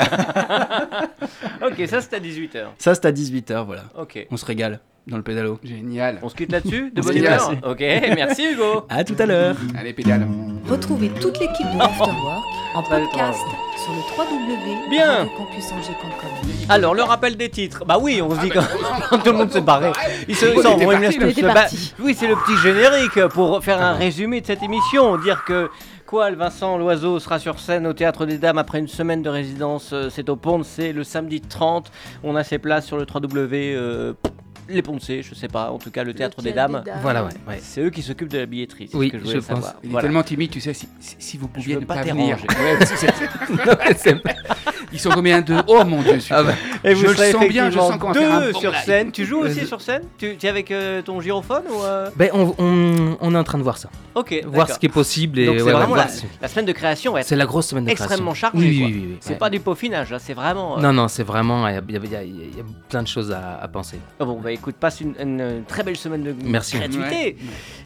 [1.64, 2.64] Ok, ça c'est à 18h.
[2.78, 3.84] Ça, c'est à 18h, voilà.
[3.96, 4.26] Ok.
[4.30, 5.60] On se régale dans le pédalo.
[5.62, 6.18] Génial.
[6.22, 7.80] On se quitte là-dessus De On bonne quitte Ok,
[8.16, 9.56] merci Hugo À tout à l'heure.
[9.78, 10.26] Allez, pédale.
[10.68, 12.44] Retrouvez toute l'équipe de l'Afterwork
[12.74, 13.40] En podcast
[13.76, 15.24] sur le Bien.
[15.24, 16.30] www.radiocampusangers.com.
[16.68, 17.84] Alors, le rappel des titres.
[17.86, 18.50] Bah oui, on se dit
[19.10, 19.92] quand, tout le monde s'est barré.
[20.28, 21.66] Ils se, était Bah,
[22.00, 25.16] oui, c'est le petit générique pour faire un résumé de cette émission.
[25.18, 25.70] Dire que.
[26.06, 29.28] Quoi, le Vincent Loiseau sera sur scène au Théâtre des Dames après une semaine de
[29.28, 29.90] résidence.
[29.92, 31.90] euh, C'est au Pont c'est le samedi 30.
[32.22, 34.14] On a ses places sur le 3W.
[34.68, 35.70] Les Poncés, je sais pas.
[35.70, 36.82] En tout cas, le Théâtre des Dames.
[37.02, 37.30] Voilà, ouais.
[37.48, 37.58] ouais.
[37.60, 38.88] C'est eux qui s'occupent de la billetterie.
[38.94, 39.44] Oui, ce que je, pense.
[39.46, 39.74] savoir.
[39.82, 40.06] Il est Voilà.
[40.08, 42.38] tellement timide, tu sais, si, si- si vous pouviez ne pas pas, venir.
[42.48, 42.78] Ouais,
[44.92, 46.38] Ils sont combien de Oh mon dieu, super.
[46.38, 46.52] Ah bah,
[46.84, 48.80] Et Je le sens bien, je sens qu'on un deux bon sur live.
[48.84, 49.10] scène.
[49.12, 52.30] Tu joues aussi Euh, sur scène Tu es avec euh, ton gyrophone ou euh Ben,
[52.32, 53.88] on, on- on est en train de voir ça.
[54.14, 54.42] Ok.
[54.46, 55.38] Voir ce qui est possible.
[55.40, 57.66] Et Donc c'est ouais, ouais, vraiment la, semaine de création va être C'est la grosse
[57.66, 58.52] semaine de extrêmement création.
[58.52, 58.58] chargée.
[58.68, 59.06] Oui, oui, oui.
[59.10, 59.36] oui, C'est ouais.
[59.38, 60.78] pas du peaufinage, là, c'est vraiment.
[60.78, 61.66] euh, Non, non, c'est vraiment.
[61.68, 61.76] Il y,
[62.16, 63.98] a- y y y plein de choses à, à penser.
[64.20, 66.76] ah Bon, bah écoute, passe une, une, euh, très belle semaine de Merci.
[66.76, 67.14] créativité.
[67.14, 67.36] Ouais.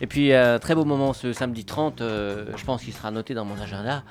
[0.00, 2.00] Et puis, euh, très beau moment ce samedi 30.
[2.00, 4.02] euh, je pense qu'il sera noté dans mon agenda.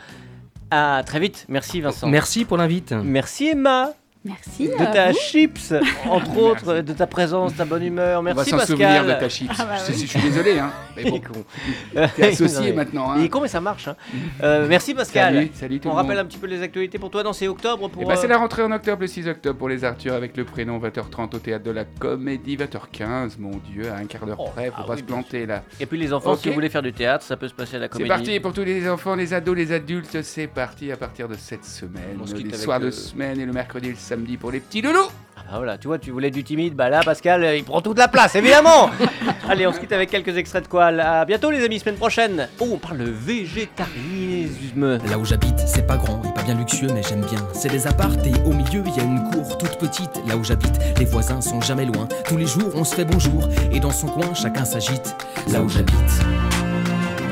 [0.72, 1.45] À très vite.
[1.49, 2.07] Merci Vincent.
[2.07, 2.91] Merci pour l'invite.
[2.91, 3.93] Merci Emma
[4.26, 4.67] Merci.
[4.67, 5.17] de ta vous.
[5.17, 5.74] chips,
[6.05, 8.20] entre autres, de ta présence, ta bonne humeur.
[8.20, 8.78] On va Merci s'en Pascal.
[8.78, 9.49] souvenir de ta chips.
[9.57, 9.99] Ah bah je, oui.
[10.01, 10.72] je suis désolé, hein.
[10.97, 12.07] Mais Il est bon, con.
[12.17, 13.15] t'es associé Non, maintenant.
[13.15, 13.30] Il est Hein.
[13.30, 13.88] con mais ça marche.
[13.88, 13.95] hein.
[14.43, 15.34] Euh, merci Pascal.
[15.36, 16.26] Salut, salut tout On le rappelle monde.
[16.26, 18.30] un petit peu les actualités pour toi dans ces octobre pour Eh ben, c'est euh,
[18.30, 21.39] la rentrée en octobre, le 6 octobre pour les Arthur avec le prénom 20h30 au
[21.39, 24.84] théâtre de la Comédie, 20h15, mon dieu, à un quart d'heure Oh, près, faut ah
[24.84, 25.63] pas oui, se planter là.
[25.80, 26.39] Et puis les enfants, Ok.
[26.39, 28.09] si vous voulez faire du théâtre, ça peut se passer à la C'est comédie.
[28.09, 31.63] parti pour tous les enfants, les ados, les adultes, c'est parti à partir de cette
[31.63, 32.20] semaine.
[32.22, 34.60] On se quitte Les soirs euh, de semaine et le mercredi le samedi pour les
[34.60, 35.07] petits loulous.
[35.38, 37.99] Ah bah voilà, tu vois, tu voulais du timide, bah là Pascal, il prend toute
[37.99, 38.89] la place, évidemment
[39.49, 42.49] Allez, on se quitte avec quelques extraits de quoi À bientôt les amis, semaine prochaine
[42.60, 46.89] Oh, on parle de végétarisme Là où j'habite, c'est pas grand et pas bien luxueux,
[46.91, 47.39] mais j'aime bien.
[47.53, 50.22] C'est des appartes et au milieu, il y a une cour toute petite.
[50.28, 52.07] Là où j'habite, les voisins sont jamais loin.
[52.28, 55.16] Tous les jours, on se fait bonjour et dans son coin, chacun s'agite.
[55.51, 56.26] Là où j'habite,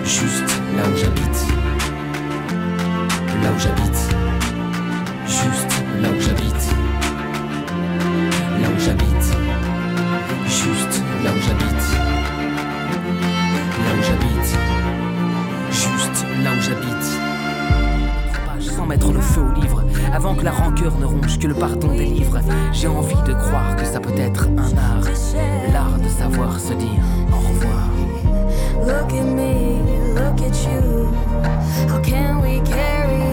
[0.03, 1.47] juste là où j'habite.
[3.43, 4.15] Là où j'habite,
[5.27, 5.86] juste
[11.27, 11.83] là où j'habite.
[13.83, 14.57] Là où j'habite,
[15.71, 17.07] juste là où j'habite.
[18.71, 21.93] Sans mettre le feu au livre, avant que la rancœur ne ronge, que le pardon
[21.93, 22.39] délivre.
[22.71, 25.03] J'ai envie de croire que ça peut être un art,
[25.73, 27.89] l'art de savoir se dire au revoir.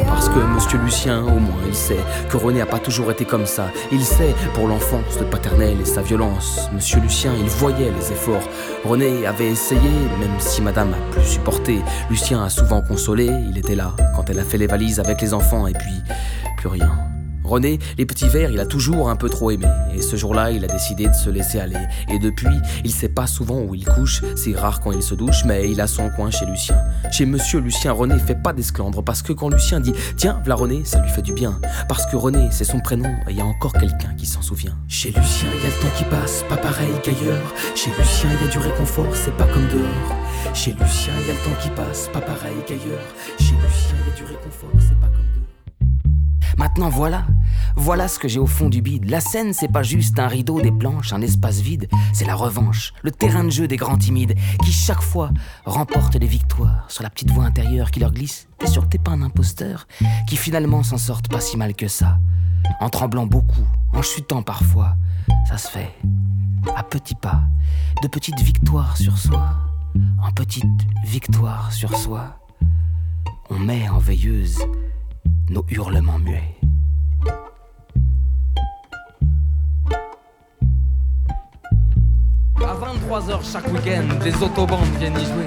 [0.07, 1.99] Parce que Monsieur Lucien, au moins, il sait
[2.31, 3.67] que René a pas toujours été comme ça.
[3.93, 6.69] Il sait, pour l'enfance, le paternel et sa violence.
[6.73, 8.49] Monsieur Lucien, il voyait les efforts.
[8.85, 9.91] René avait essayé,
[10.21, 11.83] même si Madame a plus supporté.
[12.11, 15.35] Lucien a souvent consolé, il était là quand elle a fait les valises avec les
[15.35, 16.03] enfants, et puis
[16.57, 17.14] plus rien.
[17.45, 19.67] René, les petits verres, il a toujours un peu trop aimé.
[19.95, 21.79] Et ce jour-là, il a décidé de se laisser aller.
[22.09, 24.23] Et depuis, il sait pas souvent où il couche.
[24.35, 26.77] C'est rare quand il se douche, mais il a son coin chez Lucien.
[27.13, 29.05] Chez Monsieur Lucien, René fait pas d'esclandre.
[29.05, 31.61] Parce que quand Lucien dit Tiens, v'là René, ça lui fait du bien.
[31.89, 34.77] Parce que René, c'est son prénom, et il y a encore quelqu'un qui s'en souvient.
[34.89, 37.53] Chez Lucien, il y a le temps qui passe, pas pareil qu'ailleurs.
[37.75, 40.55] Chez Lucien, il y a du réconfort, c'est pas comme dehors.
[40.55, 43.05] Chez Lucien, il y a le temps qui passe, pas pareil qu'ailleurs.
[43.39, 45.24] Chez Lucien, il y a du réconfort, c'est pas comme dehors.
[46.57, 47.27] Maintenant voilà,
[47.77, 49.11] voilà ce que j'ai au fond du bide.
[49.11, 51.89] La scène, c'est pas juste un rideau, des planches, un espace vide.
[52.13, 54.35] C'est la revanche, le terrain de jeu des grands timides
[54.65, 55.31] qui chaque fois
[55.65, 58.49] remportent des victoires sur la petite voie intérieure qui leur glisse.
[58.59, 59.87] T'es sûr que t'es pas un imposteur
[60.29, 62.19] Qui finalement s'en sortent pas si mal que ça.
[62.81, 64.97] En tremblant beaucoup, en chutant parfois.
[65.49, 65.95] Ça se fait
[66.77, 67.43] à petits pas,
[68.03, 69.51] de petites victoires sur soi,
[70.23, 70.65] en petites
[71.05, 72.39] victoires sur soi.
[73.51, 74.59] On met en veilleuse
[75.55, 76.43] nos hurlements muets.
[82.57, 85.47] À 23h chaque week-end, les autobandes viennent y jouer.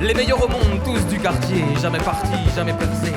[0.00, 3.12] Les meilleurs au monde, tous du quartier, jamais partis, jamais percés.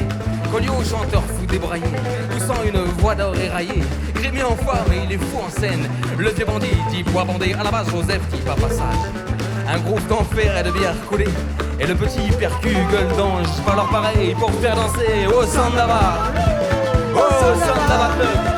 [0.52, 1.86] Colliot, chanteur fou débraillé,
[2.32, 3.84] poussant une voix d'or éraillée.
[4.16, 5.88] Grémy en forme et il est fou en scène.
[6.18, 9.04] Le vieux bandit, type bois bandé, à la base Joseph, type à passage.
[9.68, 11.30] Un groupe d'enfer et de bière coulée.
[11.84, 16.32] Et le petit percu, gueule d'ange, pas leur pareil pour faire danser au Sandava.
[17.14, 18.53] Au Sandava.